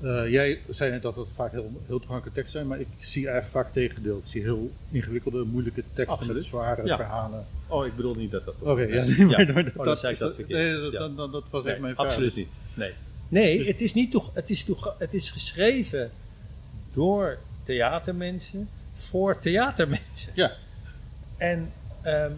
eh, 0.00 0.28
jij 0.30 0.60
zei 0.68 0.90
net 0.90 1.02
dat 1.02 1.16
het 1.16 1.28
vaak 1.32 1.52
heel, 1.52 1.70
heel 1.86 1.98
toegankelijke 1.98 2.32
teksten 2.40 2.52
zijn, 2.58 2.66
maar 2.66 2.80
ik 2.80 2.86
zie 2.98 3.26
eigenlijk 3.28 3.64
vaak 3.64 3.72
tegendeel. 3.72 4.16
Ik 4.18 4.26
zie 4.26 4.42
heel 4.42 4.70
ingewikkelde, 4.90 5.44
moeilijke 5.44 5.82
teksten 5.94 6.06
Absoluut. 6.06 6.34
met 6.34 6.44
zware 6.44 6.84
Ja. 6.84 6.96
verhalen. 6.96 7.46
Oh, 7.66 7.86
ik 7.86 7.96
bedoel 7.96 8.14
niet 8.14 8.30
dat 8.30 8.44
dat. 8.44 8.54
Oké, 8.58 8.80
ja, 8.82 9.04
Nee. 9.04 9.26
maar, 9.26 9.52
maar 9.54 9.72
Oh, 9.76 9.84
dan 9.84 9.96
zei 9.96 10.12
ik 10.12 10.18
dat 10.18 10.34
verkeerd. 10.34 10.58
nee, 10.60 10.80
dat, 10.80 10.92
dat, 10.92 11.16
dat, 11.16 11.32
dat 11.32 11.44
was 11.50 11.64
echt 11.64 11.72
Nee, 11.72 11.82
mijn 11.82 11.94
vraag. 11.94 12.06
absoluut 12.06 12.36
niet. 12.36 12.48
Nee, 12.74 12.92
nee 13.28 13.58
Dus- 13.58 13.66
het, 13.66 13.80
is 13.80 13.94
niet 13.94 14.10
toeg, 14.10 14.30
het, 14.34 14.50
is 14.50 14.64
toeg, 14.64 14.94
het 14.98 15.14
is 15.14 15.30
geschreven 15.30 16.10
door 16.92 17.38
theatermensen 17.62 18.68
voor 18.92 19.38
theatermensen. 19.38 20.32
Ja, 20.34 20.52
En 21.36 21.72
ehm, 22.02 22.32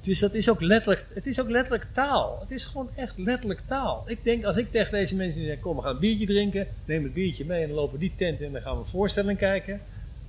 Dus 0.00 0.18
dat 0.18 0.34
is 0.34 0.50
ook 0.50 0.60
letterlijk, 0.60 1.06
het 1.14 1.26
is 1.26 1.40
ook 1.40 1.48
letterlijk 1.48 1.86
taal. 1.92 2.38
Het 2.40 2.50
is 2.50 2.64
gewoon 2.64 2.88
echt 2.96 3.18
letterlijk 3.18 3.60
taal. 3.66 4.04
Ik 4.06 4.24
denk, 4.24 4.44
als 4.44 4.56
ik 4.56 4.70
tegen 4.70 4.92
deze 4.92 5.16
mensen 5.16 5.44
zeg, 5.44 5.60
kom 5.60 5.76
we 5.76 5.82
gaan 5.82 5.94
een 5.94 6.00
biertje 6.00 6.26
drinken, 6.26 6.66
neem 6.84 7.02
het 7.02 7.14
biertje 7.14 7.44
mee 7.44 7.62
en 7.62 7.68
dan 7.68 7.76
lopen 7.76 7.92
we 7.92 7.98
die 7.98 8.12
tent 8.16 8.40
in 8.40 8.46
en 8.46 8.52
dan 8.52 8.62
gaan 8.62 8.74
we 8.74 8.80
een 8.80 8.86
voorstelling 8.86 9.38
kijken. 9.38 9.80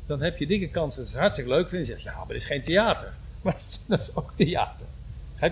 Dan 0.06 0.22
heb 0.22 0.38
je 0.38 0.48
dikke 0.48 0.68
kans 0.68 0.96
dat 0.96 1.06
ze 1.06 1.12
het 1.12 1.20
hartstikke 1.20 1.50
leuk 1.50 1.70
vinden. 1.70 1.88
En 1.96 2.02
zeggen, 2.02 2.12
ja, 2.12 2.18
maar 2.18 2.28
dit 2.28 2.38
is 2.38 2.46
geen 2.46 2.62
theater. 2.62 3.14
Maar 3.42 3.58
dat 3.88 4.02
is 4.02 4.16
ook 4.16 4.34
theater. 4.36 4.86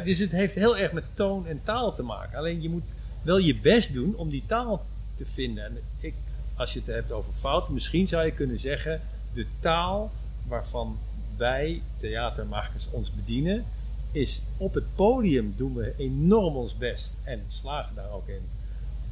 Dus 0.03 0.19
het 0.19 0.31
heeft 0.31 0.55
heel 0.55 0.77
erg 0.77 0.91
met 0.91 1.03
toon 1.13 1.47
en 1.47 1.61
taal 1.63 1.95
te 1.95 2.03
maken. 2.03 2.37
Alleen 2.37 2.61
je 2.61 2.69
moet 2.69 2.93
wel 3.21 3.37
je 3.37 3.55
best 3.55 3.93
doen 3.93 4.15
om 4.15 4.29
die 4.29 4.43
taal 4.47 4.85
te 5.15 5.25
vinden. 5.25 5.63
En 5.65 5.77
ik, 5.99 6.13
als 6.59 6.73
je 6.73 6.79
het 6.79 6.87
hebt 6.87 7.11
over 7.11 7.33
fout, 7.33 7.69
misschien 7.69 8.07
zou 8.07 8.25
je 8.25 8.31
kunnen 8.31 8.59
zeggen, 8.59 9.01
de 9.33 9.45
taal 9.59 10.11
waarvan 10.47 10.97
wij 11.37 11.81
theatermakers 11.97 12.87
ons 12.91 13.11
bedienen, 13.11 13.65
is 14.11 14.41
op 14.57 14.73
het 14.73 14.95
podium 14.95 15.53
doen 15.57 15.73
we 15.73 15.93
enorm 15.97 16.55
ons 16.55 16.77
best 16.77 17.15
en 17.23 17.43
slagen 17.47 17.95
daar 17.95 18.11
ook 18.11 18.27
in 18.27 18.41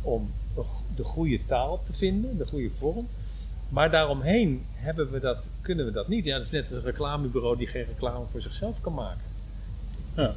om 0.02 0.32
de 0.96 1.04
goede 1.04 1.40
taal 1.46 1.84
te 1.84 1.94
vinden, 1.94 2.38
de 2.38 2.46
goede 2.46 2.70
vorm. 2.78 3.08
Maar 3.70 3.92
daaromheen 3.92 4.66
hebben 4.74 5.12
we 5.12 5.20
dat, 5.20 5.48
kunnen 5.62 5.86
we 5.86 5.92
dat 5.92 6.08
niet. 6.08 6.26
Ja, 6.26 6.36
dat 6.36 6.46
is 6.46 6.52
net 6.52 6.68
als 6.68 6.78
een 6.78 6.84
reclamebureau 6.84 7.58
die 7.58 7.68
geen 7.68 7.86
reclame 7.86 8.26
voor 8.32 8.42
zichzelf 8.42 8.82
kan 8.82 8.94
maken. 8.94 9.26
Ja. 10.16 10.36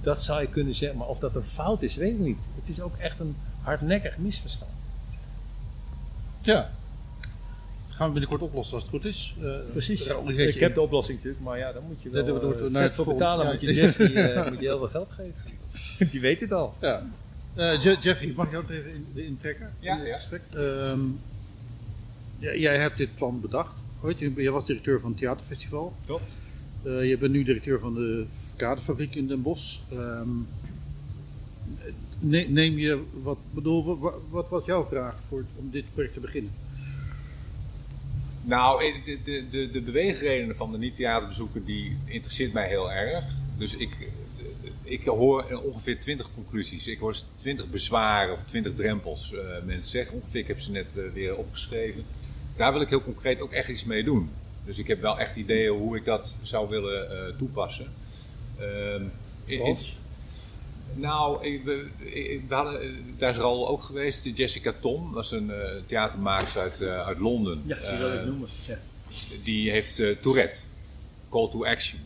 Dat 0.00 0.22
zou 0.22 0.40
je 0.40 0.48
kunnen 0.48 0.74
zeggen, 0.74 0.98
maar 0.98 1.08
of 1.08 1.18
dat 1.18 1.36
een 1.36 1.42
fout 1.42 1.82
is, 1.82 1.96
weet 1.96 2.12
ik 2.12 2.18
niet. 2.18 2.38
Het 2.54 2.68
is 2.68 2.80
ook 2.80 2.96
echt 2.96 3.18
een 3.18 3.36
hardnekkig 3.64 4.16
misverstand. 4.16 4.70
Ja, 6.42 6.70
gaan 7.94 8.06
we 8.06 8.12
binnenkort 8.12 8.42
oplossen 8.42 8.74
als 8.74 8.82
het 8.82 8.92
goed 8.92 9.04
is. 9.04 9.34
Uh, 9.42 9.54
Precies. 9.72 10.06
Ik 10.36 10.60
heb 10.60 10.74
de 10.74 10.80
oplossing 10.80 11.16
natuurlijk, 11.16 11.44
maar 11.44 11.58
ja, 11.58 11.72
dan 11.72 11.82
moet 11.86 12.02
je 12.02 12.10
wel 12.10 12.24
nee, 12.24 12.64
uh, 12.64 12.70
naar 12.70 12.82
het 12.82 12.94
voor 12.94 13.06
betalen. 13.06 13.46
moet 13.46 13.60
je 13.60 13.72
Jeffrey 13.72 14.10
uh, 14.10 14.46
moet 14.50 14.60
je 14.60 14.66
heel 14.66 14.78
veel 14.78 14.88
geld 14.88 15.10
geven. 15.10 15.52
Die 16.10 16.20
weet 16.20 16.40
het 16.40 16.52
al. 16.52 16.74
Ja. 16.80 17.02
Jeffrey, 18.00 18.32
mag 18.36 18.46
ik 18.46 18.52
jou 18.52 18.64
even 18.68 18.90
in, 18.90 19.24
intrekken? 19.24 19.72
Ja, 19.78 20.00
ja. 20.04 20.18
Um, 20.90 21.20
jij 22.38 22.78
hebt 22.78 22.96
dit 22.98 23.14
plan 23.14 23.40
bedacht. 23.40 23.84
Ooit, 24.02 24.18
jij 24.18 24.50
was 24.50 24.66
directeur 24.66 25.00
van 25.00 25.10
het 25.10 25.18
theaterfestival. 25.18 25.94
Klopt. 26.06 26.38
je 26.82 27.16
bent 27.20 27.32
nu 27.32 27.44
directeur 27.44 27.80
van 27.80 27.94
de 27.94 28.26
kaderfabriek 28.56 29.14
in 29.14 29.26
Den 29.26 29.42
Bosch. 29.42 29.76
Um, 29.92 30.48
neem 32.48 32.78
je, 32.78 33.02
wat 33.22 33.38
bedoel, 33.50 33.98
wat, 34.30 34.48
was 34.48 34.64
jouw 34.64 34.84
vraag 34.84 35.14
voor, 35.28 35.44
om 35.56 35.70
dit 35.70 35.84
project 35.94 36.14
te 36.14 36.20
beginnen? 36.20 36.52
Nou, 38.42 38.84
eh, 38.84 39.04
de, 39.04 39.18
de, 39.24 39.48
de, 39.50 39.70
de 39.70 39.82
beweegredenen 39.82 40.56
van 40.56 40.72
de 40.72 40.78
niet-theaterbezoeker 40.78 41.64
die 41.64 41.96
interesseert 42.04 42.52
mij 42.52 42.68
heel 42.68 42.92
erg. 42.92 43.24
Dus 43.56 43.76
ik, 43.76 43.90
eh, 44.00 44.06
ik 44.82 45.04
hoor 45.04 45.60
ongeveer 45.64 46.00
20 46.00 46.34
conclusies. 46.34 46.86
Ik 46.86 46.98
hoor 46.98 47.16
20 47.36 47.70
bezwaren 47.70 48.32
of 48.32 48.42
20 48.44 48.74
drempels. 48.74 49.32
Uh, 49.32 49.40
mensen 49.64 49.90
zeggen 49.90 50.14
ongeveer, 50.14 50.40
ik 50.40 50.48
heb 50.48 50.60
ze 50.60 50.70
net 50.70 50.92
weer 51.12 51.36
opgeschreven. 51.36 52.04
Daar 52.56 52.72
wil 52.72 52.80
ik 52.80 52.88
heel 52.88 53.02
concreet 53.02 53.40
ook 53.40 53.52
echt 53.52 53.68
iets 53.68 53.84
mee 53.84 54.04
doen. 54.04 54.30
Dus 54.64 54.78
ik 54.78 54.86
heb 54.86 55.00
wel 55.00 55.18
echt 55.18 55.36
ideeën 55.36 55.72
hoe 55.72 55.96
ik 55.96 56.04
dat 56.04 56.38
zou 56.42 56.68
willen 56.68 57.12
uh, 57.12 57.38
toepassen. 57.38 57.92
Uh, 58.60 59.00
nou, 60.92 61.44
ik, 61.44 61.64
we, 61.64 61.86
we 62.48 62.54
hadden, 62.54 62.82
eh, 62.82 62.88
daar 63.18 63.30
is 63.30 63.38
al 63.38 63.68
ook 63.68 63.82
geweest. 63.82 64.24
Jessica 64.34 64.74
Tom, 64.80 65.12
dat 65.12 65.24
is 65.24 65.30
een 65.30 65.48
uh, 65.48 65.56
theatermaakster 65.86 66.62
uit, 66.62 66.80
uh, 66.80 67.06
uit 67.06 67.18
Londen. 67.18 67.62
Ja, 67.66 67.76
die 67.76 67.98
wil 67.98 68.12
ik 68.12 68.24
noemen. 68.24 68.48
Ja. 68.66 68.78
Die 69.42 69.70
heeft 69.70 70.02
Tourette, 70.20 70.60
Call 71.30 71.50
to 71.50 71.64
Action. 71.64 72.00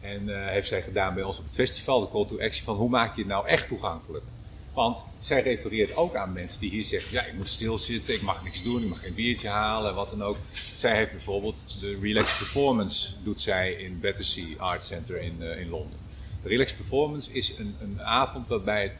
En 0.00 0.48
heeft 0.48 0.68
zij 0.68 0.82
gedaan 0.82 1.14
bij 1.14 1.22
ons 1.22 1.38
op 1.38 1.44
het 1.44 1.54
festival, 1.54 2.00
de 2.00 2.10
Call 2.10 2.26
to 2.26 2.40
Action, 2.40 2.64
van 2.64 2.76
hoe 2.76 2.88
maak 2.88 3.14
je 3.16 3.20
het 3.20 3.30
nou 3.30 3.46
echt 3.46 3.68
toegankelijk? 3.68 4.24
Want 4.72 5.04
zij 5.18 5.42
refereert 5.42 5.96
ook 5.96 6.14
aan 6.14 6.32
mensen 6.32 6.60
die 6.60 6.70
hier 6.70 6.84
zeggen: 6.84 7.12
ja, 7.12 7.24
ik 7.24 7.34
moet 7.34 7.48
stilzitten, 7.48 8.14
ik 8.14 8.22
mag 8.22 8.44
niks 8.44 8.62
doen, 8.62 8.82
ik 8.82 8.88
mag 8.88 9.00
geen 9.00 9.14
biertje 9.14 9.48
halen, 9.48 9.94
wat 9.94 10.10
dan 10.10 10.22
ook. 10.22 10.36
Zij 10.76 10.96
heeft 10.96 11.10
bijvoorbeeld 11.10 11.80
de 11.80 11.98
Relax 12.00 12.38
Performance, 12.38 13.12
doet 13.22 13.42
zij 13.42 13.72
in 13.72 14.00
Battersea 14.00 14.56
Art 14.56 14.84
Center 14.84 15.20
in, 15.20 15.42
in 15.42 15.68
Londen. 15.68 15.99
Relax 16.42 16.72
Performance 16.72 17.32
is 17.32 17.58
een, 17.58 17.76
een 17.80 18.02
avond 18.02 18.48
waarbij 18.48 18.96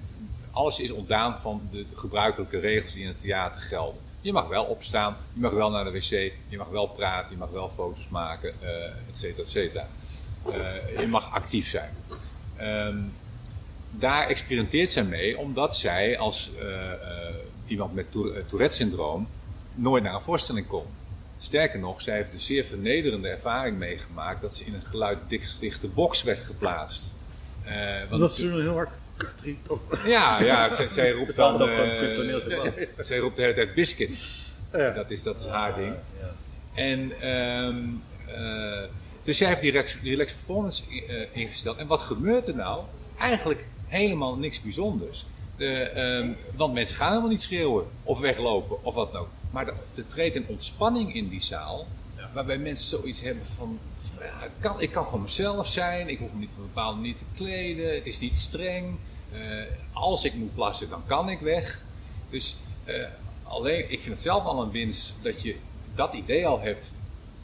alles 0.51 0.81
is 0.81 0.91
ontdaan 0.91 1.39
van 1.39 1.69
de 1.71 1.87
gebruikelijke 1.95 2.59
regels 2.59 2.93
die 2.93 3.03
in 3.03 3.09
het 3.09 3.21
theater 3.21 3.61
gelden. 3.61 4.01
Je 4.21 4.33
mag 4.33 4.49
wel 4.49 4.65
opstaan, 4.65 5.17
je 5.33 5.41
mag 5.41 5.51
wel 5.51 5.71
naar 5.71 5.85
de 5.85 5.91
wc, 5.91 6.33
je 6.49 6.57
mag 6.57 6.69
wel 6.69 6.87
praten, 6.87 7.31
je 7.31 7.37
mag 7.37 7.51
wel 7.51 7.73
foto's 7.75 8.09
maken, 8.09 8.55
uh, 8.63 8.85
et 8.85 9.17
cetera, 9.17 9.43
et 9.43 9.51
cetera. 9.51 9.89
Uh, 10.49 11.01
je 11.01 11.07
mag 11.07 11.33
actief 11.33 11.69
zijn. 11.69 11.91
Um, 12.61 13.13
daar 13.91 14.27
experimenteert 14.27 14.91
zij 14.91 15.05
mee 15.05 15.39
omdat 15.39 15.77
zij 15.77 16.19
als 16.19 16.51
uh, 16.63 16.93
iemand 17.67 17.95
met 17.95 18.07
Tourette-syndroom 18.47 19.29
nooit 19.75 20.03
naar 20.03 20.15
een 20.15 20.21
voorstelling 20.21 20.67
komt. 20.67 20.89
Sterker 21.39 21.79
nog, 21.79 22.03
zij 22.03 22.17
heeft 22.17 22.33
een 22.33 22.41
zeer 22.41 22.65
vernederende 22.65 23.29
ervaring 23.29 23.79
meegemaakt 23.79 24.41
dat 24.41 24.55
ze 24.55 24.65
in 24.65 24.75
een 24.75 24.85
geluiddichte 24.85 25.89
box 25.89 26.23
werd 26.23 26.41
geplaatst. 26.41 27.15
Uh, 27.67 28.11
want 28.11 28.33
ze 28.33 28.47
heel 28.47 28.75
hard 28.75 28.91
ja, 30.05 30.43
ja 30.43 30.69
zij, 30.77 30.89
zij 30.89 31.11
roept 31.11 31.37
dan. 31.37 31.69
Uh, 31.69 32.37
zij 32.99 33.19
roept 33.19 33.37
de 33.37 33.43
hele 33.43 33.55
tijd 33.55 33.75
biscuit. 33.75 34.47
Ja. 34.73 34.91
Dat, 34.91 35.11
is, 35.11 35.23
dat 35.23 35.39
is 35.39 35.47
haar 35.47 35.75
ding. 35.75 35.95
Ja. 36.21 36.35
En 36.75 37.29
um, 37.29 38.03
uh, 38.29 38.83
dus 39.23 39.39
zij 39.39 39.49
heeft 39.49 39.61
die 39.61 39.71
relax, 39.71 39.99
relax 40.03 40.33
performance 40.33 40.83
ingesteld. 41.33 41.77
En 41.77 41.87
wat 41.87 42.03
gebeurt 42.03 42.49
er 42.49 42.55
nou? 42.55 42.85
Eigenlijk 43.19 43.65
helemaal 43.87 44.37
niks 44.37 44.61
bijzonders. 44.61 45.27
De, 45.57 46.01
um, 46.01 46.37
want 46.57 46.75
mensen 46.75 46.97
gaan 46.97 47.09
helemaal 47.09 47.31
niet 47.31 47.43
schreeuwen 47.43 47.85
of 48.03 48.21
weglopen 48.21 48.85
of 48.85 48.95
wat 48.95 49.13
dan 49.13 49.21
ook. 49.21 49.29
Maar 49.51 49.67
er 49.67 50.07
treedt 50.09 50.37
een 50.37 50.45
ontspanning 50.47 51.15
in 51.15 51.29
die 51.29 51.41
zaal 51.41 51.87
waarbij 52.33 52.59
mensen 52.59 52.99
zoiets 52.99 53.21
hebben 53.21 53.47
van, 53.47 53.79
ja, 54.21 54.49
kan, 54.61 54.81
ik 54.81 54.91
kan 54.91 55.05
gewoon 55.05 55.23
mezelf 55.23 55.69
zijn, 55.69 56.09
ik 56.09 56.19
hoef 56.19 56.33
me 56.33 56.39
niet 56.39 56.51
op 56.51 56.57
een 56.57 56.63
bepaalde 56.63 56.97
manier 56.97 57.17
te 57.17 57.25
kleden, 57.35 57.95
het 57.95 58.07
is 58.07 58.19
niet 58.19 58.39
streng. 58.39 58.97
Uh, 59.35 59.63
als 59.93 60.25
ik 60.25 60.35
moet 60.35 60.55
plassen, 60.55 60.89
dan 60.89 61.03
kan 61.07 61.29
ik 61.29 61.41
weg. 61.41 61.85
Dus 62.29 62.57
uh, 62.85 63.05
alleen, 63.43 63.83
ik 63.91 64.01
vind 64.01 64.15
het 64.15 64.21
zelf 64.21 64.45
al 64.45 64.63
een 64.63 64.71
winst 64.71 65.17
dat 65.23 65.43
je 65.43 65.57
dat 65.95 66.15
idee 66.15 66.47
al 66.47 66.61
hebt. 66.61 66.95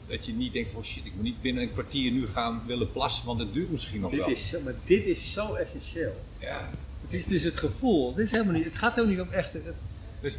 Dat 0.07 0.25
je 0.25 0.33
niet 0.33 0.53
denkt 0.53 0.69
van 0.69 0.83
shit, 0.83 1.05
ik 1.05 1.13
moet 1.15 1.23
niet 1.23 1.41
binnen 1.41 1.63
een 1.63 1.71
kwartier 1.71 2.11
nu 2.11 2.27
gaan 2.27 2.63
willen 2.65 2.91
plassen, 2.91 3.25
want 3.25 3.39
het 3.39 3.53
duurt 3.53 3.71
misschien 3.71 4.01
nog 4.01 4.11
dit 4.11 4.19
wel. 4.19 4.29
Is, 4.29 4.55
maar 4.63 4.73
dit 4.85 5.05
is 5.05 5.33
zo 5.33 5.53
essentieel. 5.53 6.23
Ja. 6.39 6.69
Het 7.01 7.13
is 7.13 7.25
dus 7.25 7.43
het 7.43 7.57
gevoel. 7.57 8.09
Het, 8.09 8.17
is 8.17 8.31
helemaal 8.31 8.53
niet, 8.53 8.65
het 8.65 8.75
gaat 8.75 8.95
helemaal 8.95 9.15
niet 9.15 9.27
om 9.27 9.33
echt. 9.33 9.51
Dus 10.21 10.37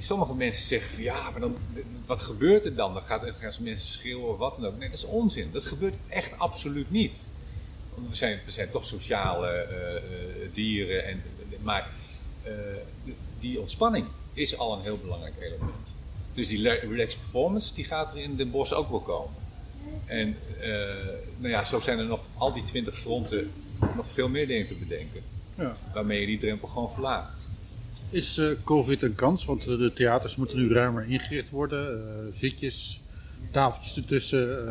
sommige 0.00 0.34
mensen 0.34 0.66
zeggen 0.66 0.92
van 0.92 1.02
ja, 1.02 1.30
maar 1.30 1.40
dan, 1.40 1.56
wat 2.06 2.22
gebeurt 2.22 2.64
er 2.64 2.74
dan? 2.74 2.94
Dan 2.94 3.02
gaat, 3.02 3.22
gaan 3.38 3.52
mensen 3.60 3.88
schreeuwen 3.88 4.28
of 4.28 4.38
wat 4.38 4.56
dan 4.56 4.66
ook. 4.66 4.78
Nee, 4.78 4.88
dat 4.88 4.98
is 4.98 5.04
onzin. 5.04 5.50
Dat 5.52 5.64
gebeurt 5.64 5.94
echt 6.08 6.38
absoluut 6.38 6.90
niet. 6.90 7.28
Want 7.94 8.08
we 8.08 8.16
zijn, 8.16 8.40
we 8.44 8.50
zijn 8.50 8.70
toch 8.70 8.84
sociale 8.84 9.66
uh, 9.70 10.48
dieren. 10.52 11.04
En, 11.04 11.22
maar 11.62 11.90
uh, 12.46 12.52
die 13.40 13.60
ontspanning 13.60 14.06
is 14.32 14.58
al 14.58 14.72
een 14.72 14.82
heel 14.82 14.98
belangrijk 14.98 15.34
element. 15.40 15.94
Dus 16.34 16.48
die 16.48 16.68
relaxed 16.68 17.20
performance 17.20 17.74
die 17.74 17.84
gaat 17.84 18.10
er 18.10 18.18
in 18.18 18.36
Den 18.36 18.50
Bosch 18.50 18.72
ook 18.72 18.90
wel 18.90 19.00
komen. 19.00 19.42
En 20.06 20.36
nou 21.38 21.52
ja, 21.52 21.64
zo 21.64 21.80
zijn 21.80 21.98
er 21.98 22.04
nog 22.04 22.20
al 22.36 22.52
die 22.52 22.64
twintig 22.64 22.98
fronten 22.98 23.50
nog 23.96 24.06
veel 24.12 24.28
meer 24.28 24.46
dingen 24.46 24.66
te 24.66 24.74
bedenken. 24.74 25.22
Ja. 25.58 25.76
Waarmee 25.92 26.20
je 26.20 26.26
die 26.26 26.38
drempel 26.38 26.68
gewoon 26.68 26.92
verlaagt. 26.92 27.43
Is 28.14 28.38
uh, 28.38 28.50
COVID 28.64 29.02
een 29.02 29.14
kans? 29.14 29.44
Want 29.44 29.68
uh, 29.68 29.78
de 29.78 29.92
theaters 29.92 30.36
moeten 30.36 30.58
nu 30.58 30.72
ruimer 30.72 31.08
ingericht 31.08 31.50
worden. 31.50 31.96
Uh, 31.96 32.38
zitjes, 32.38 33.00
tafeltjes 33.50 33.96
ertussen, 33.96 34.68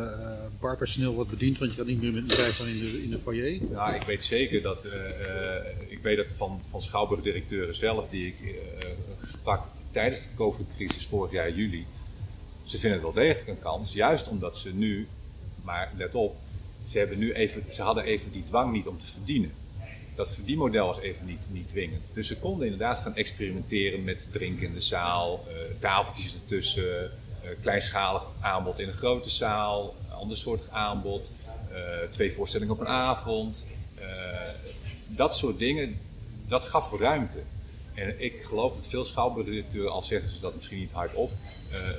barpersoneel 0.60 1.14
wordt 1.14 1.30
bediend, 1.30 1.58
want 1.58 1.70
je 1.70 1.76
kan 1.76 1.86
niet 1.86 2.02
meer 2.02 2.12
met 2.12 2.30
een 2.30 2.36
rij 2.36 2.52
staan 2.52 2.66
in 2.66 2.74
de, 2.74 3.02
in 3.02 3.10
de 3.10 3.18
foyer. 3.18 3.60
Ja, 3.70 3.94
ik 3.94 4.02
weet 4.02 4.24
zeker 4.24 4.62
dat, 4.62 4.86
ik 5.88 5.98
weet 6.02 6.16
dat 6.16 6.26
van, 6.36 6.60
van 6.70 6.82
schouwburgdirecteuren 6.82 7.76
zelf, 7.76 8.08
die 8.10 8.26
ik 8.26 8.36
sprak 9.28 9.66
tijdens 9.90 10.20
de 10.20 10.28
COVID-crisis 10.36 11.06
vorig 11.06 11.32
jaar 11.32 11.50
juli, 11.50 11.86
ze 12.64 12.78
vinden 12.78 12.92
het 12.92 13.14
wel 13.14 13.24
degelijk 13.24 13.48
een 13.48 13.62
kans, 13.62 13.92
juist 13.92 14.28
omdat 14.28 14.58
ze 14.58 14.74
nu, 14.74 15.06
maar 15.62 15.92
let 15.96 16.14
op, 16.14 16.36
ze, 16.84 16.98
hebben 16.98 17.18
nu 17.18 17.32
even, 17.32 17.62
ze 17.70 17.82
hadden 17.82 18.04
even 18.04 18.32
die 18.32 18.44
dwang 18.44 18.72
niet 18.72 18.86
om 18.86 18.98
te 18.98 19.06
verdienen 19.06 19.50
dat 20.14 20.34
verdienmodel 20.34 20.86
was 20.86 20.98
even 20.98 21.26
niet, 21.26 21.40
niet 21.50 21.68
dwingend. 21.68 22.10
Dus 22.12 22.26
ze 22.26 22.38
konden 22.38 22.64
inderdaad 22.64 22.98
gaan 22.98 23.16
experimenteren 23.16 24.04
met 24.04 24.26
drinken 24.32 24.66
in 24.66 24.72
de 24.72 24.80
zaal, 24.80 25.44
uh, 25.48 25.54
tafeltjes 25.78 26.34
ertussen, 26.34 27.10
uh, 27.44 27.50
kleinschalig 27.62 28.22
aanbod 28.40 28.80
in 28.80 28.88
een 28.88 28.94
grote 28.94 29.30
zaal, 29.30 29.94
ander 30.18 30.36
soort 30.36 30.70
aanbod, 30.70 31.32
uh, 31.72 31.78
twee 32.10 32.32
voorstellingen 32.32 32.74
op 32.74 32.80
een 32.80 32.88
avond. 32.88 33.66
dat 35.06 35.36
soort 35.36 35.58
dingen, 35.58 35.98
dat 36.48 36.64
gaf 36.64 36.92
ruimte. 36.98 37.42
En 37.94 38.22
ik 38.22 38.42
geloof 38.42 38.74
dat 38.74 38.88
veel 38.88 39.04
schouwburgdirecteuren, 39.04 39.92
al 39.92 40.02
zeggen 40.02 40.30
ze 40.30 40.40
dat 40.40 40.54
misschien 40.54 40.78
niet 40.78 40.92
hardop, 40.92 41.30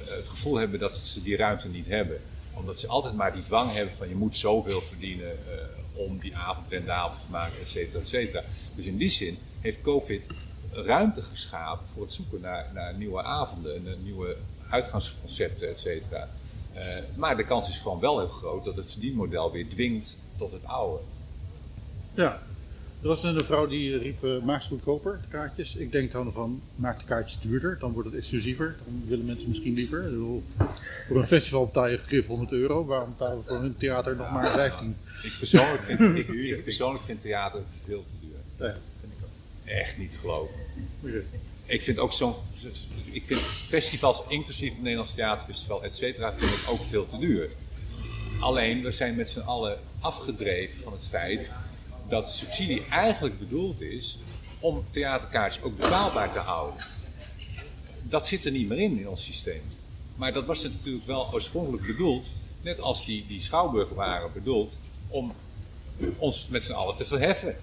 het 0.10 0.28
gevoel 0.28 0.56
hebben 0.56 0.80
dat 0.80 0.96
ze 0.96 1.24
die 1.24 1.36
ruimte 1.36 1.68
niet 1.68 1.88
hebben. 1.88 2.22
Omdat 2.54 2.80
ze 2.80 2.88
altijd 2.88 3.16
maar 3.16 3.34
die 3.34 3.42
dwang 3.42 3.74
hebben 3.74 3.94
van 3.94 4.10
je 4.10 4.16
moet 4.16 4.38
zoveel 4.38 4.82
verdienen 4.82 5.32
eh, 5.32 5.54
om 5.96 6.20
die 6.20 6.36
avond 6.36 6.68
rendabel 6.70 7.18
te 7.18 7.32
maken, 7.32 7.60
et 7.62 7.70
cetera, 7.70 8.00
et 8.00 8.08
cetera. 8.08 8.44
Dus 8.76 8.86
in 8.86 8.98
die 8.98 9.10
zin 9.10 9.38
heeft 9.62 9.82
COVID 9.82 10.28
ruimte 10.72 11.22
geschapen 11.22 11.88
voor 11.94 12.02
het 12.02 12.12
zoeken 12.12 12.42
naar, 12.42 12.72
naar 12.74 12.98
nieuwe 12.98 13.24
avonden 13.24 13.76
en 13.76 13.84
naar 13.84 13.98
nieuwe 13.98 14.38
uitgangsconcepten, 14.70 15.70
et 15.70 15.80
cetera. 15.80 16.30
Eh, 16.74 16.86
maar 17.16 17.38
de 17.38 17.46
kans 17.46 17.70
is 17.70 17.78
gewoon 17.78 18.00
wel 18.00 18.20
heel 18.20 18.28
groot 18.28 18.66
dat 18.66 18.76
het 18.76 18.92
verdienmodel 18.92 19.52
weer 19.52 19.70
dwingt 19.70 20.18
tot 20.38 20.52
het 20.52 20.66
oude. 20.66 21.04
Ja. 22.14 22.42
Er 23.02 23.08
was 23.08 23.24
een 23.24 23.44
vrouw 23.44 23.68
die 23.68 23.98
riep, 23.98 24.24
uh, 24.24 24.42
maak 24.42 24.62
ze 24.62 24.68
goedkoper, 24.68 25.20
de 25.22 25.28
kaartjes. 25.28 25.76
Ik 25.76 25.92
denk 25.92 26.12
dan 26.12 26.32
van, 26.32 26.62
maak 26.76 27.00
de 27.00 27.06
kaartjes 27.06 27.40
duurder, 27.40 27.78
dan 27.80 27.92
wordt 27.92 28.10
het 28.10 28.18
exclusiever. 28.18 28.76
Dan 28.86 29.04
willen 29.08 29.26
mensen 29.26 29.48
misschien 29.48 29.74
liever. 29.74 30.04
Bedoel, 30.04 30.44
voor 31.08 31.18
een 31.18 31.26
festival 31.26 31.66
betaal 31.66 31.88
je 31.88 31.98
grif 31.98 32.28
100 32.28 32.52
euro, 32.52 32.86
waarom 32.86 33.10
betalen 33.10 33.38
we 33.38 33.44
voor 33.44 33.58
een 33.58 33.78
theater 33.78 34.16
nog 34.16 34.32
maar 34.32 34.54
15? 34.54 34.96
Ik 35.24 35.36
persoonlijk 35.40 35.82
vind, 35.82 36.00
ik, 36.00 36.28
ik 36.28 36.64
persoonlijk 36.64 37.04
vind 37.04 37.22
theater 37.22 37.62
veel 37.86 38.04
te 38.04 38.28
duur. 38.28 38.68
Ja, 38.68 38.76
vind 39.00 39.14
ik 39.18 39.24
ook. 39.24 39.68
Echt 39.68 39.98
niet 39.98 40.12
te 40.12 40.18
geloven. 40.18 40.56
Ik 41.66 41.82
vind 41.82 42.00
ook 42.00 42.14
zo'n. 42.14 42.34
Ik 43.12 43.26
vind 43.26 43.40
festivals, 43.40 44.24
inclusief 44.28 44.72
het 44.72 44.82
Nederlands 44.82 45.14
Theaterfestival, 45.14 45.84
et 45.84 45.96
cetera, 45.96 46.34
vind 46.34 46.52
ik 46.52 46.70
ook 46.70 46.84
veel 46.84 47.06
te 47.06 47.18
duur. 47.18 47.50
Alleen, 48.40 48.84
we 48.84 48.92
zijn 48.92 49.16
met 49.16 49.30
z'n 49.30 49.40
allen 49.40 49.78
afgedreven 50.00 50.80
van 50.84 50.94
het 50.94 51.08
feit 51.08 51.52
dat 52.08 52.30
subsidie 52.30 52.86
eigenlijk 52.90 53.40
bedoeld 53.40 53.82
is 53.82 54.20
om 54.60 54.84
theaterkaartjes 54.90 55.64
ook 55.64 55.78
betaalbaar 55.78 56.32
te 56.32 56.40
houden. 56.40 56.86
Dat 58.04 58.28
zit 58.28 58.46
er 58.46 58.52
niet 58.52 58.68
meer 58.68 58.80
in 58.80 59.00
in 59.00 59.10
ons 59.10 59.24
systeem. 59.24 59.62
Maar 60.16 60.34
dat 60.34 60.46
was 60.46 60.64
natuurlijk 60.64 61.06
wel 61.06 61.34
oorspronkelijk 61.34 61.86
bedoeld, 61.86 62.34
net 62.62 62.80
als 62.80 63.06
die, 63.06 63.26
die 63.26 63.42
schouwburgen 63.42 63.96
waren 63.96 64.34
bedoeld, 64.34 64.78
om 65.08 65.34
ons 66.18 66.48
met 66.48 66.64
z'n 66.64 66.74
allen 66.74 66.96
te 66.96 67.06
verheffen. 67.06 67.56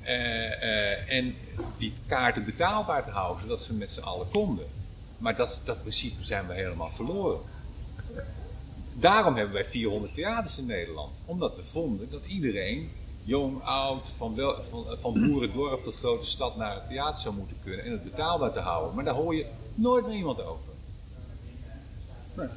Eh, 0.00 0.62
eh, 0.62 1.12
en 1.12 1.34
die 1.78 1.92
kaarten 2.06 2.44
betaalbaar 2.44 3.04
te 3.04 3.10
houden, 3.10 3.42
zodat 3.42 3.62
ze 3.62 3.74
met 3.74 3.92
z'n 3.92 4.00
allen 4.00 4.28
konden. 4.30 4.66
Maar 5.18 5.36
dat, 5.36 5.60
dat 5.64 5.80
principe 5.80 6.24
zijn 6.24 6.46
we 6.46 6.54
helemaal 6.54 6.90
verloren. 6.90 7.40
Daarom 8.94 9.36
hebben 9.36 9.54
wij 9.54 9.64
400 9.64 10.14
theaters 10.14 10.58
in 10.58 10.66
Nederland. 10.66 11.12
Omdat 11.24 11.56
we 11.56 11.64
vonden 11.64 12.10
dat 12.10 12.26
iedereen, 12.26 12.90
jong, 13.28 13.62
oud, 13.62 14.08
van, 14.16 14.34
wel, 14.34 14.62
van, 14.62 14.84
van 15.00 15.12
boerendorp 15.12 15.82
tot 15.82 15.94
grote 15.94 16.26
stad 16.26 16.56
naar 16.56 16.74
het 16.74 16.88
theater 16.88 17.20
zou 17.20 17.34
moeten 17.34 17.56
kunnen. 17.64 17.84
En 17.84 17.90
het 17.90 18.04
betaalbaar 18.04 18.52
te 18.52 18.58
houden. 18.58 18.94
Maar 18.94 19.04
daar 19.04 19.14
hoor 19.14 19.34
je 19.34 19.46
nooit 19.74 20.06
meer 20.06 20.16
iemand 20.16 20.42
over. 20.42 20.72
Nee. 22.36 22.48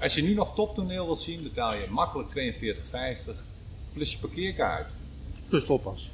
Als 0.00 0.14
je 0.14 0.22
nu 0.22 0.34
nog 0.34 0.54
toptoneel 0.54 1.04
wilt 1.04 1.18
zien, 1.18 1.42
betaal 1.42 1.74
je 1.74 1.86
makkelijk 1.90 2.28
42,50 2.30 3.40
plus 3.92 4.12
je 4.12 4.18
parkeerkaart. 4.18 4.92
Plus 5.48 5.64
toppas. 5.64 6.10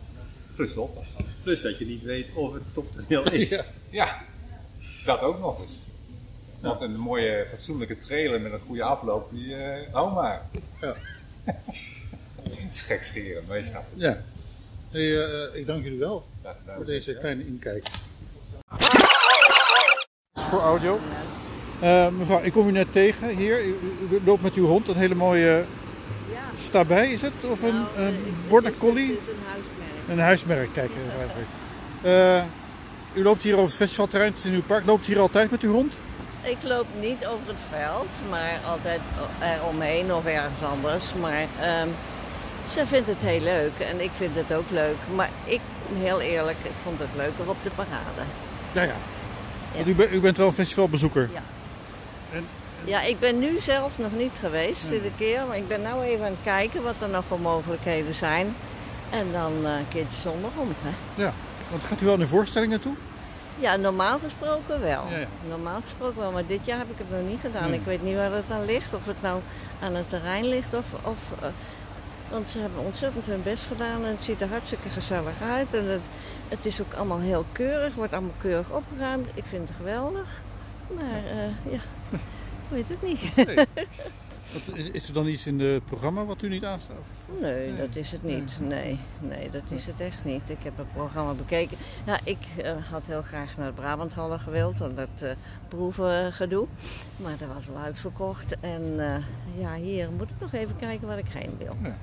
Plus 0.55 0.75
de 0.75 0.81
oppas. 0.81 1.07
Plus 1.43 1.63
dat 1.63 1.79
je 1.79 1.87
niet 1.87 2.03
weet 2.03 2.27
of 2.35 2.53
het 2.53 2.63
toptoneel 2.73 3.33
is. 3.33 3.49
Ja. 3.59 3.65
Ja, 3.91 4.23
dat 5.05 5.21
ook 5.21 5.39
nog 5.39 5.61
eens. 5.61 5.81
Want 6.61 6.81
een 6.81 6.99
mooie, 6.99 7.47
fatsoenlijke 7.49 7.99
trailer 7.99 8.41
met 8.41 8.53
een 8.53 8.61
goede 8.61 8.83
afloop, 8.83 9.31
die 9.31 9.55
eh 9.55 9.93
hou 9.93 10.13
maar. 10.13 10.49
Ja. 10.81 10.95
Het 12.71 12.79
is 12.79 13.13
maar 13.49 13.57
je 13.59 13.65
snapt 13.65 13.87
het. 13.93 14.01
ja. 14.01 14.19
Hey, 14.91 15.23
eh, 15.25 15.59
ik 15.61 15.67
dank 15.67 15.83
jullie 15.83 15.99
wel 15.99 16.27
voor 16.67 16.85
deze 16.85 17.15
kleine 17.15 17.47
inkijk. 17.47 17.87
Voor 20.33 20.61
audio. 20.61 21.01
Eh, 21.81 22.09
mevrouw, 22.09 22.41
ik 22.43 22.53
kom 22.53 22.69
u 22.69 22.73
net 22.73 22.93
tegen 22.93 23.29
hier. 23.29 23.65
U, 23.65 23.75
loopt 24.25 24.43
met 24.43 24.55
uw 24.55 24.67
hond, 24.67 24.89
een 24.89 24.97
hele 24.97 25.15
mooie 25.15 25.65
Ja. 26.33 26.41
stabij 26.69 27.13
is 27.13 27.23
het? 27.23 27.33
Of 27.51 27.63
een, 27.63 27.75
Nou, 27.75 27.87
eh, 27.97 28.07
een 28.07 28.15
ik- 28.15 28.49
border 28.49 28.73
collie? 28.79 29.11
Het 29.11 29.19
is 29.21 29.27
een 29.27 29.39
huismerk. 29.49 30.09
Een 30.09 30.19
huismerk, 30.19 30.69
kijk. 30.73 30.91
eh. 32.03 32.37
Eh, 32.39 32.45
u 33.15 33.23
loopt 33.23 33.43
hier 33.43 33.55
over 33.55 33.67
het 33.67 33.75
festivalterrein, 33.77 34.31
het 34.31 34.39
is 34.39 34.45
in 34.51 34.55
uw 34.55 34.63
park. 34.63 34.87
Loopt 34.87 35.09
u 35.09 35.13
hier 35.13 35.21
altijd 35.21 35.51
met 35.51 35.63
uw 35.63 35.73
hond? 35.73 35.95
Ik 36.43 36.57
loop 36.63 36.87
niet 37.01 37.27
over 37.27 37.47
het 37.47 37.57
veld, 37.79 38.07
maar 38.31 38.53
altijd 38.67 39.01
eromheen 39.43 40.15
of 40.15 40.25
ergens 40.27 40.63
anders. 40.73 41.05
Maar 41.21 41.47
ehm, 41.61 41.89
ze 42.71 42.87
vindt 42.87 43.07
het 43.09 43.17
heel 43.21 43.41
leuk 43.41 43.73
en 43.91 44.01
ik 44.01 44.11
vind 44.17 44.35
het 44.37 44.57
ook 44.57 44.71
leuk. 44.71 44.97
Maar 45.15 45.29
ik, 45.45 45.61
heel 45.95 46.21
eerlijk, 46.21 46.57
ik 46.63 46.71
vond 46.83 46.99
het 46.99 47.09
leuker 47.17 47.49
op 47.49 47.57
de 47.63 47.71
parade. 47.71 48.23
Ja, 48.73 48.83
ja. 48.83 48.95
Want 49.75 49.87
u, 49.87 49.95
bent- 49.95 50.13
u 50.13 50.21
bent 50.21 50.37
wel 50.37 50.47
een 50.47 50.53
festivalbezoeker. 50.53 51.29
Ja. 51.33 51.43
En- 52.33 52.47
Ja, 52.85 53.03
ik 53.03 53.21
ben 53.21 53.39
nu 53.39 53.61
zelf 53.61 53.93
nog 53.99 54.11
niet 54.17 54.33
geweest 54.41 54.89
dit 54.89 55.03
keer, 55.17 55.41
maar 55.49 55.57
ik 55.57 55.69
ben 55.69 55.83
nou 55.83 56.03
even 56.05 56.25
aan 56.25 56.31
het 56.31 56.41
kijken 56.45 56.83
wat 56.83 56.95
er 57.01 57.09
nog 57.09 57.25
voor 57.29 57.41
mogelijkheden 57.41 58.15
zijn. 58.15 58.55
En 59.11 59.27
dan 59.33 59.53
eh, 59.65 59.71
een 59.73 59.89
keertje 59.89 60.21
zonder 60.21 60.51
hond, 60.57 60.77
hè? 60.83 61.23
Ja. 61.23 61.33
Want 61.71 61.83
gaat 61.85 62.01
u 62.01 62.05
wel 62.07 62.17
naar 62.17 62.27
voorstellingen 62.27 62.81
toe? 62.81 62.95
Ja, 63.59 63.77
normaal 63.77 64.19
gesproken 64.25 64.81
wel. 64.81 65.07
Ja, 65.11 65.19
ja. 65.19 65.27
Normaal 65.49 65.81
gesproken 65.85 66.21
wel, 66.21 66.33
maar 66.33 66.47
dit 66.47 66.61
jaar 66.65 66.79
heb 66.79 66.91
ik 66.91 66.99
het 66.99 67.11
nog 67.21 67.29
niet 67.31 67.41
gedaan. 67.41 67.71
Nee. 67.71 67.79
Ik 67.79 67.85
weet 67.85 68.03
niet 68.03 68.17
waar 68.17 68.33
het 68.33 68.45
aan 68.51 68.65
ligt, 68.65 68.95
of 68.95 69.07
het 69.07 69.23
nou 69.23 69.41
aan 69.83 69.95
het 69.95 70.09
terrein 70.09 70.49
ligt 70.49 70.75
of... 70.75 70.85
of 71.03 71.17
eh, 71.41 71.49
want 72.31 72.51
ze 72.51 72.59
hebben 72.59 72.81
ontzettend 72.85 73.27
hun 73.27 73.43
best 73.43 73.65
gedaan 73.67 74.05
en 74.05 74.11
het 74.11 74.25
ziet 74.25 74.41
er 74.41 74.49
hartstikke 74.49 74.89
gezellig 74.89 75.43
uit. 75.43 75.75
En 75.75 75.85
het, 75.91 76.01
het 76.49 76.65
is 76.67 76.81
ook 76.81 76.93
allemaal 76.95 77.21
heel 77.21 77.45
keurig, 77.53 77.95
wordt 77.95 78.13
allemaal 78.13 78.35
keurig 78.39 78.71
opgeruimd. 78.71 79.29
Ik 79.35 79.45
vind 79.47 79.69
het 79.69 79.77
geweldig. 79.77 80.41
Maar 80.97 81.25
eh, 81.25 81.73
ja, 81.73 81.81
ik 82.11 82.69
weet 82.69 82.89
het 82.89 83.03
niet. 83.03 83.21
Wat, 84.53 84.77
is, 84.77 84.91
is 84.91 85.09
er 85.09 85.15
dan 85.15 85.27
iets 85.27 85.47
in 85.47 85.61
het 85.61 85.85
programma 85.87 86.25
wat 86.25 86.43
u 86.43 86.49
niet 86.49 86.65
aanstaat? 86.65 86.97
Of- 87.01 87.41
Nee, 87.41 87.77
dat 87.77 87.89
is 87.97 88.13
het 88.13 88.23
niet. 88.25 88.53
Nee, 88.61 88.99
nee, 89.21 89.51
dat 89.51 89.63
is 89.69 89.87
het 89.87 90.01
echt 90.01 90.25
niet. 90.25 90.51
Ik 90.51 90.57
heb 90.63 90.77
het 90.77 90.93
programma 90.93 91.33
bekeken. 91.33 91.77
Ja, 92.07 92.19
ik 92.25 92.39
eh, 92.57 92.73
had 92.91 93.03
heel 93.07 93.23
graag 93.23 93.57
naar 93.57 93.67
het 93.67 93.75
Brabanthallen 93.75 94.41
gewild, 94.41 94.83
aan 94.83 94.95
dat 94.95 95.09
eh 95.23 95.31
proevengedoe. 95.69 96.67
Maar 97.17 97.35
dat 97.39 97.49
was 97.55 97.69
al 97.77 97.83
uitverkocht. 97.83 98.57
En 98.61 98.95
eh, 98.99 99.17
ja, 99.63 99.75
hier 99.75 100.11
moet 100.11 100.29
ik 100.31 100.37
nog 100.41 100.53
even 100.53 100.77
kijken 100.77 101.07
waar 101.07 101.19
ik 101.19 101.29
heen 101.29 101.55
wil. 101.59 101.77
Ja. 101.83 101.97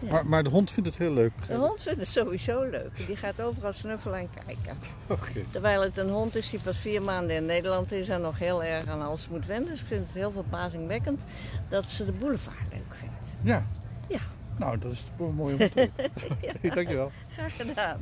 Ja. 0.00 0.10
Maar, 0.10 0.26
maar 0.26 0.42
de 0.42 0.50
hond 0.50 0.70
vindt 0.70 0.88
het 0.88 0.98
heel 0.98 1.12
leuk. 1.12 1.32
De 1.46 1.54
hond 1.56 1.82
vindt 1.82 1.98
het 2.00 2.08
sowieso 2.08 2.62
leuk. 2.62 3.06
Die 3.06 3.16
gaat 3.16 3.40
overal 3.40 3.72
snuffelen 3.72 4.18
en 4.18 4.28
kijken. 4.44 4.78
Oké. 5.06 5.44
Terwijl 5.50 5.80
het 5.82 5.96
een 5.96 6.08
hond 6.10 6.34
is 6.34 6.50
die 6.50 6.62
pas 6.62 6.76
vier 6.78 7.02
maanden 7.02 7.36
in 7.36 7.44
Nederland 7.44 7.92
is 7.92 8.08
en 8.08 8.20
nog 8.20 8.38
heel 8.38 8.62
erg 8.64 8.86
aan 8.86 9.02
alles 9.02 9.28
moet 9.28 9.46
wennen. 9.46 9.70
Dus 9.70 9.80
ik 9.80 9.86
vind 9.86 10.06
het 10.06 10.14
heel 10.14 10.30
verbazingwekkend 10.32 11.24
dat 11.68 11.90
ze 11.90 12.04
de 12.04 12.12
boulevard 12.12 12.72
leuk 12.72 12.94
vindt. 12.94 13.14
Ja. 13.42 13.66
Ja, 14.08 14.20
Nou, 14.58 14.78
dat 14.78 14.92
is 14.92 15.04
een 15.18 15.34
mooie 15.34 15.56
te 15.70 15.90
horen. 16.00 16.72
Dankjewel. 16.74 17.12
graag 17.32 17.56
gedaan. 17.56 18.00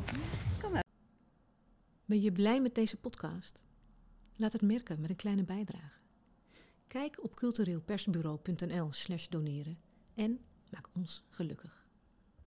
Ben 2.04 2.20
je 2.20 2.32
blij 2.32 2.60
met 2.60 2.74
deze 2.74 2.96
podcast? 2.96 3.62
Laat 4.36 4.52
het 4.52 4.62
merken 4.62 5.00
met 5.00 5.10
een 5.10 5.16
kleine 5.16 5.44
bijdrage. 5.44 5.98
Kijk 6.86 7.18
op 7.24 7.34
cultureelpersbureau.nl/slash 7.34 9.26
doneren 9.28 9.78
en 10.14 10.38
maak 10.70 10.86
ons 10.94 11.22
gelukkig. 11.28 11.85